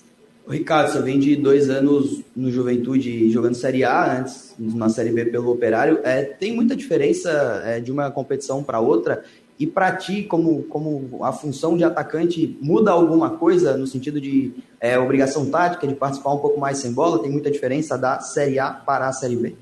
[0.48, 5.26] Ricardo, você vem de dois anos no Juventude jogando Série A, antes na Série B
[5.26, 6.00] pelo Operário.
[6.04, 9.24] É, tem muita diferença é, de uma competição para outra?
[9.58, 14.52] E para ti, como, como a função de atacante, muda alguma coisa no sentido de
[14.82, 17.20] é, obrigação tática, de participar um pouco mais sem bola?
[17.20, 19.56] Tem muita diferença da Série A para a Série B?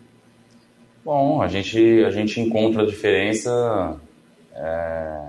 [1.06, 4.00] Bom, a gente, a gente encontra a diferença
[4.56, 5.22] é,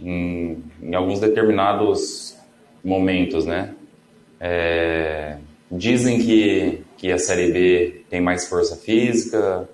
[0.00, 2.36] em, em alguns determinados
[2.84, 3.74] momentos, né?
[4.40, 5.36] É,
[5.70, 9.68] dizem que, que a Série B tem mais força física,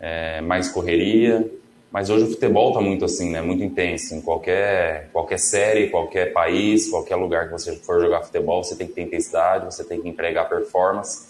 [0.00, 1.48] é, mais correria,
[1.90, 3.40] mas hoje o futebol está muito assim, né?
[3.40, 4.14] Muito intenso.
[4.14, 8.86] Em qualquer, qualquer série, qualquer país, qualquer lugar que você for jogar futebol, você tem
[8.86, 11.28] que ter intensidade, você tem que empregar performance.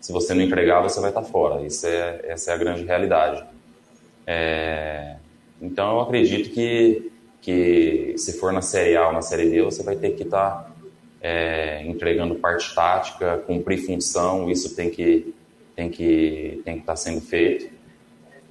[0.00, 1.64] Se você não empregar, você vai estar tá fora.
[1.66, 3.44] Isso é, essa é a grande realidade.
[4.26, 5.16] É,
[5.60, 9.82] então eu acredito que, que se for na Série A ou na Série B, você
[9.82, 10.72] vai ter que estar tá
[11.20, 15.34] é, entregando parte tática, cumprir função, isso tem que
[15.74, 17.70] tem que tem que estar tá sendo feito.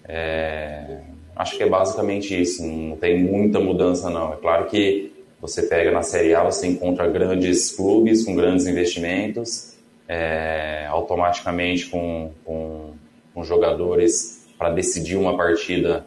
[0.05, 1.01] É,
[1.35, 4.33] acho que é basicamente isso, não tem muita mudança não.
[4.33, 9.77] É claro que você pega na Série A, você encontra grandes clubes com grandes investimentos,
[10.07, 12.93] é, automaticamente com, com,
[13.33, 16.05] com jogadores para decidir uma partida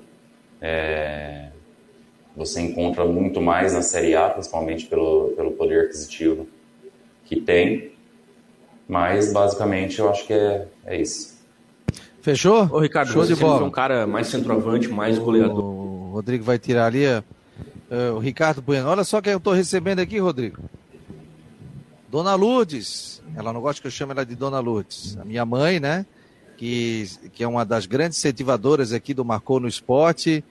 [0.61, 1.50] é,
[2.37, 6.49] você encontra muito mais na Série A, principalmente pelo, pelo poder aquisitivo
[7.25, 7.93] que tem.
[8.89, 11.39] Mas, basicamente, eu acho que é, é isso.
[12.23, 12.69] Fechou?
[12.73, 13.63] Ô, Ricardo, Show você de bola.
[13.63, 15.65] é um cara mais centroavante, mais goleador.
[15.65, 17.23] O Rodrigo vai tirar ali uh,
[18.15, 18.89] o Ricardo Bueno.
[18.89, 20.59] Olha só quem eu estou recebendo aqui, Rodrigo.
[22.11, 23.23] Dona Lourdes.
[23.37, 25.17] Ela não gosta que eu chame ela de Dona Lourdes.
[25.19, 26.05] A minha mãe, né?
[26.57, 30.45] Que, que é uma das grandes incentivadoras aqui do Marcou no Esporte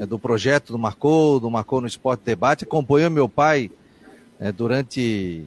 [0.00, 3.70] é, do projeto do Marcou, do Marcou no Esporte Debate, acompanhou meu pai
[4.38, 5.44] é, durante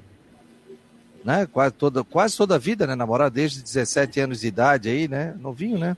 [1.23, 5.07] né, quase, toda, quase toda a vida, né, namorada desde 17 anos de idade aí,
[5.07, 5.95] né, novinho, né,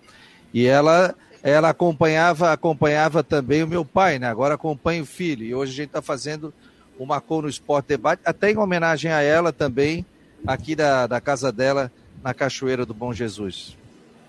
[0.53, 5.55] e ela ela acompanhava acompanhava também o meu pai, né, agora acompanha o filho, e
[5.55, 6.53] hoje a gente está fazendo
[6.99, 10.05] o Marcou no Esporte Debate, até em homenagem a ela também,
[10.45, 11.91] aqui da, da casa dela,
[12.23, 13.75] na Cachoeira do Bom Jesus.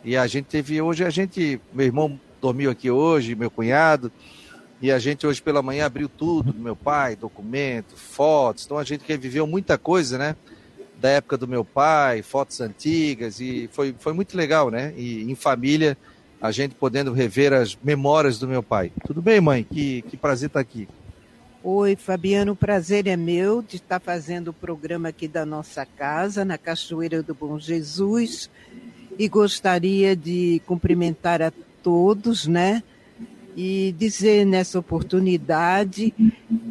[0.04, 4.10] E a gente teve, hoje a gente, meu irmão dormiu aqui hoje, meu cunhado,
[4.80, 8.84] e a gente hoje pela manhã abriu tudo do meu pai, documento, fotos, então a
[8.84, 10.34] gente reviveu muita coisa, né?
[11.00, 14.92] Da época do meu pai, fotos antigas, e foi, foi muito legal, né?
[14.96, 15.96] E em família,
[16.40, 18.90] a gente podendo rever as memórias do meu pai.
[19.06, 19.62] Tudo bem, mãe?
[19.62, 20.88] Que, que prazer estar aqui.
[21.62, 26.44] Oi, Fabiano, o prazer é meu de estar fazendo o programa aqui da nossa casa,
[26.44, 28.50] na Cachoeira do Bom Jesus,
[29.16, 32.82] e gostaria de cumprimentar a todos, né?
[33.54, 36.14] E dizer nessa oportunidade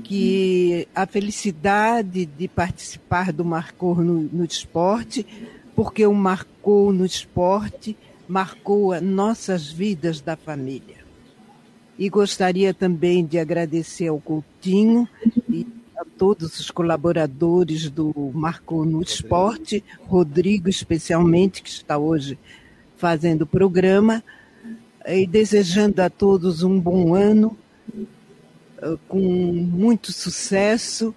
[0.04, 5.26] que a felicidade de participar do Marcou no, no Esporte,
[5.76, 7.96] porque o Marcou no Esporte
[8.28, 11.02] marcou as nossas vidas da família.
[12.00, 15.08] E gostaria também de agradecer ao Coutinho
[15.50, 22.40] e a todos os colaboradores do Marcou no Esporte, Rodrigo especialmente, que está hoje
[22.98, 24.24] fazendo o programa,
[25.08, 27.58] e desejando a todos um bom ano,
[28.82, 31.14] eh, com muito sucesso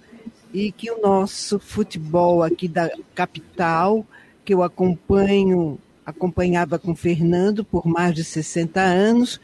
[0.52, 4.06] e que o nosso futebol aqui da capital,
[4.44, 9.40] que eu acompanho, acompanhava com Fernando por mais de 60 anos,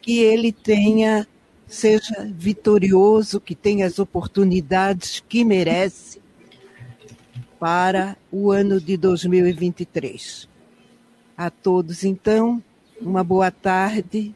[0.00, 1.26] que ele tenha
[1.68, 6.20] seja vitorioso, que tenha as oportunidades que merece
[7.60, 10.48] para o ano de 2023.
[11.36, 12.62] A todos, então,
[13.00, 14.34] uma boa tarde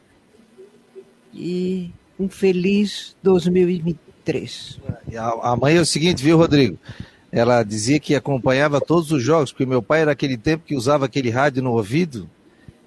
[1.33, 4.79] e um feliz 2023.
[5.41, 6.77] A mãe é o seguinte, viu, Rodrigo?
[7.31, 11.05] Ela dizia que acompanhava todos os jogos, porque meu pai era aquele tempo que usava
[11.05, 12.29] aquele rádio no ouvido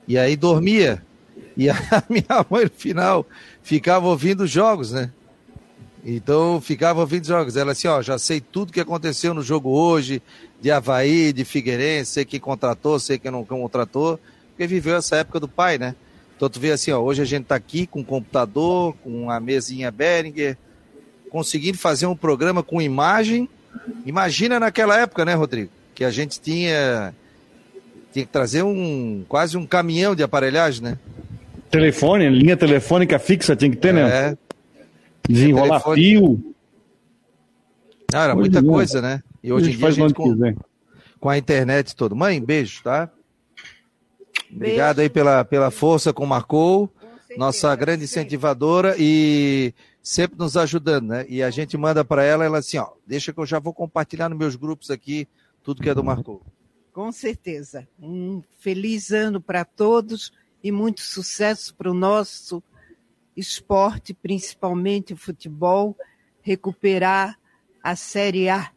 [0.07, 1.03] e aí dormia.
[1.57, 1.77] E a
[2.09, 3.27] minha mãe, no final,
[3.63, 5.11] ficava ouvindo os jogos, né?
[6.05, 7.57] Então, ficava ouvindo os jogos.
[7.57, 10.23] Ela assim, ó, já sei tudo que aconteceu no jogo hoje,
[10.61, 14.21] de Havaí, de Figueirense, sei quem contratou, sei quem não contratou
[14.57, 15.95] porque viveu essa época do pai, né?
[16.35, 19.39] Então tu vê assim, ó, hoje a gente está aqui com um computador, com uma
[19.39, 20.57] mesinha Behringer,
[21.31, 23.49] conseguindo fazer um programa com imagem.
[24.07, 25.71] Imagina naquela época, né, Rodrigo?
[25.95, 27.15] Que a gente tinha,
[28.13, 30.99] tinha que trazer um quase um caminhão de aparelhagem, né?
[31.71, 34.09] Telefone, linha telefônica fixa tinha que ter, né?
[34.09, 34.39] É.
[35.29, 36.03] Desenrolar telefone...
[36.03, 36.55] fio.
[38.15, 39.23] Ah, era hoje muita coisa, né?
[39.43, 40.35] E hoje em dia a gente com,
[41.21, 42.17] com a internet todo.
[42.17, 43.11] Mãe, beijo, tá?
[44.53, 46.91] Obrigado aí pela, pela força com Marcou,
[47.37, 48.95] nossa grande incentivadora.
[48.99, 51.27] E sempre nos ajudando, né?
[51.29, 54.29] E a gente manda para ela, ela assim, ó, deixa que eu já vou compartilhar
[54.29, 55.29] nos meus grupos aqui
[55.63, 56.43] tudo que é do Marcou.
[56.93, 57.89] Com certeza.
[58.01, 60.33] Um feliz ano para todos
[60.63, 62.63] e muito sucesso para o nosso
[63.37, 65.97] esporte, principalmente o futebol,
[66.41, 67.37] recuperar
[67.83, 68.71] a Série A.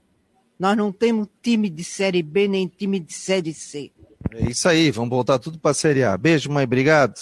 [0.58, 3.92] Nós não temos time de Série B nem time de Série C.
[4.34, 6.18] É isso aí, vamos voltar tudo para a Série A.
[6.18, 7.16] Beijo, mãe, obrigado.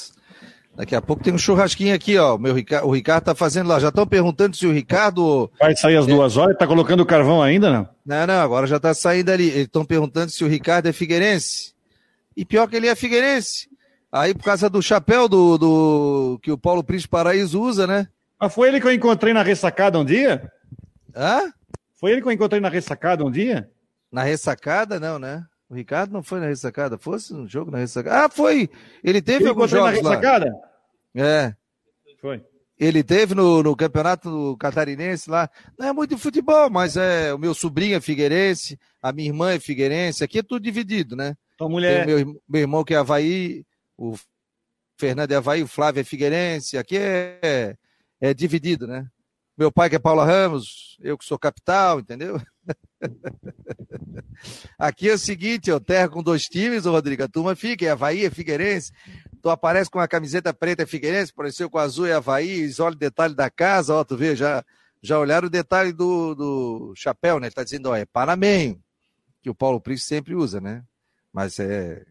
[0.78, 2.36] Daqui a pouco tem um churrasquinho aqui, ó.
[2.36, 2.54] O, meu,
[2.84, 3.80] o Ricardo tá fazendo lá.
[3.80, 5.52] Já estão perguntando se o Ricardo.
[5.60, 6.08] Vai sair às é...
[6.08, 6.56] duas horas?
[6.56, 7.90] Tá colocando o carvão ainda, não?
[8.06, 9.48] Não, não, agora já tá saindo ali.
[9.48, 11.74] Eles estão perguntando se o Ricardo é figueirense.
[12.36, 13.68] E pior que ele é figueirense.
[14.12, 18.08] Aí, por causa do chapéu do, do que o Paulo Príncipe Paraíso usa, né?
[18.40, 20.52] Mas foi ele que eu encontrei na ressacada um dia?
[21.16, 21.52] Hã?
[22.00, 23.68] Foi ele que eu encontrei na ressacada um dia?
[24.12, 25.44] Na ressacada, não, né?
[25.70, 26.98] O Ricardo não foi na ressacada.
[26.98, 28.26] Fosse um jogo na ressacada.
[28.26, 28.70] Ah, foi!
[29.04, 30.46] Ele teve ele alguns jogos na ressacada?
[30.46, 31.24] Lá.
[31.24, 31.56] É.
[32.22, 32.44] Foi.
[32.80, 35.50] Ele teve no, no campeonato catarinense lá.
[35.78, 39.52] Não é muito de futebol, mas é o meu sobrinho é figueirense, a minha irmã
[39.52, 40.24] é figueirense.
[40.24, 41.36] Aqui é tudo dividido, né?
[41.58, 42.06] Tua mulher.
[42.06, 43.66] Tem meu, meu irmão que é Havaí,
[43.98, 44.16] o
[44.98, 46.78] Fernando é Havaí, o Flávio é figueirense.
[46.78, 47.76] Aqui é,
[48.22, 49.08] é dividido, né?
[49.58, 52.40] Meu pai que é Paula Ramos, eu que sou capital, entendeu?
[54.78, 57.90] Aqui é o seguinte, eu terra com dois times, o Rodrigo, a turma fica, é
[57.90, 58.92] Havaí, é Figueirense,
[59.42, 62.98] tu aparece com a camiseta preta é Figueirense, apareceu com azul é Havaí, olha o
[62.98, 64.64] detalhe da casa, ó, tu vê, já,
[65.02, 67.48] já olharam o detalhe do, do chapéu, né?
[67.48, 68.82] Ele tá dizendo, ó, é Panamenho,
[69.42, 70.84] que o Paulo Príncipe sempre usa, né?
[71.32, 72.06] Mas é,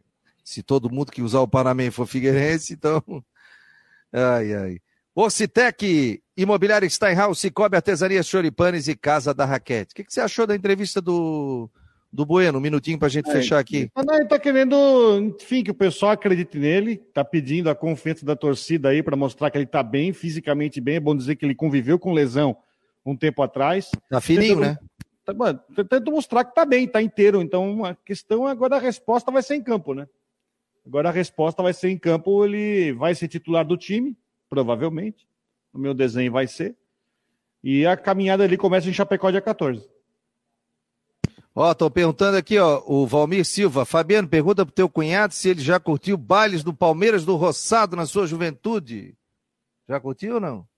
[0.44, 3.02] se todo mundo que usar o Panamenho for Figueirense, então,
[4.12, 4.80] ai, ai.
[5.14, 9.92] Ocitec, Imobiliária Steinhaus, Cicobi Artesania Choripanes e Casa da Raquete.
[9.92, 11.70] O que, que, você achou da entrevista do,
[12.16, 12.58] do Bueno?
[12.58, 13.90] Um minutinho para a gente é, fechar aqui.
[13.94, 14.76] Ele está querendo,
[15.20, 19.50] enfim, que o pessoal acredite nele, está pedindo a confiança da torcida aí para mostrar
[19.50, 20.96] que ele está bem, fisicamente bem.
[20.96, 22.56] É bom dizer que ele conviveu com lesão
[23.04, 23.90] um tempo atrás.
[24.08, 24.78] Tá fininho, tentando, né?
[25.24, 27.42] Tá, mano, tentando mostrar que está bem, está inteiro.
[27.42, 30.08] Então a questão agora a resposta vai ser em campo, né?
[30.86, 34.16] Agora a resposta vai ser em campo, ele vai ser titular do time
[34.48, 35.26] provavelmente.
[35.72, 36.74] No meu desenho vai ser.
[37.62, 39.86] E a caminhada ali começa em Chapecó dia 14.
[41.58, 43.86] Ó, tô perguntando aqui, ó, o Valmir Silva.
[43.86, 48.04] Fabiano, pergunta pro teu cunhado se ele já curtiu bailes do Palmeiras do Roçado na
[48.04, 49.16] sua juventude.
[49.88, 50.68] Já curtiu ou não?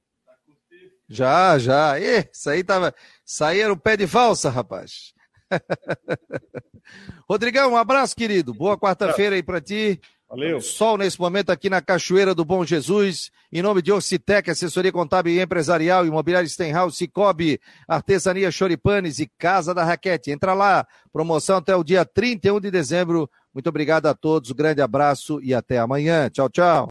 [1.08, 1.98] Já, já.
[1.98, 2.94] Ih, isso aí tava.
[3.26, 5.12] Isso aí era o pé de valsa, rapaz.
[7.28, 8.54] Rodrigão, um abraço, querido.
[8.54, 10.00] Boa quarta-feira aí pra ti.
[10.28, 10.60] Valeu.
[10.60, 15.32] Sol nesse momento aqui na Cachoeira do Bom Jesus, em nome de Ocitec, assessoria contábil
[15.32, 17.58] e empresarial, imobiliário Stenhouse, Cicobi,
[17.88, 20.30] artesania Choripanes e Casa da Raquete.
[20.30, 23.30] Entra lá, promoção até o dia 31 de dezembro.
[23.54, 26.28] Muito obrigado a todos, um grande abraço e até amanhã.
[26.28, 26.86] Tchau, tchau.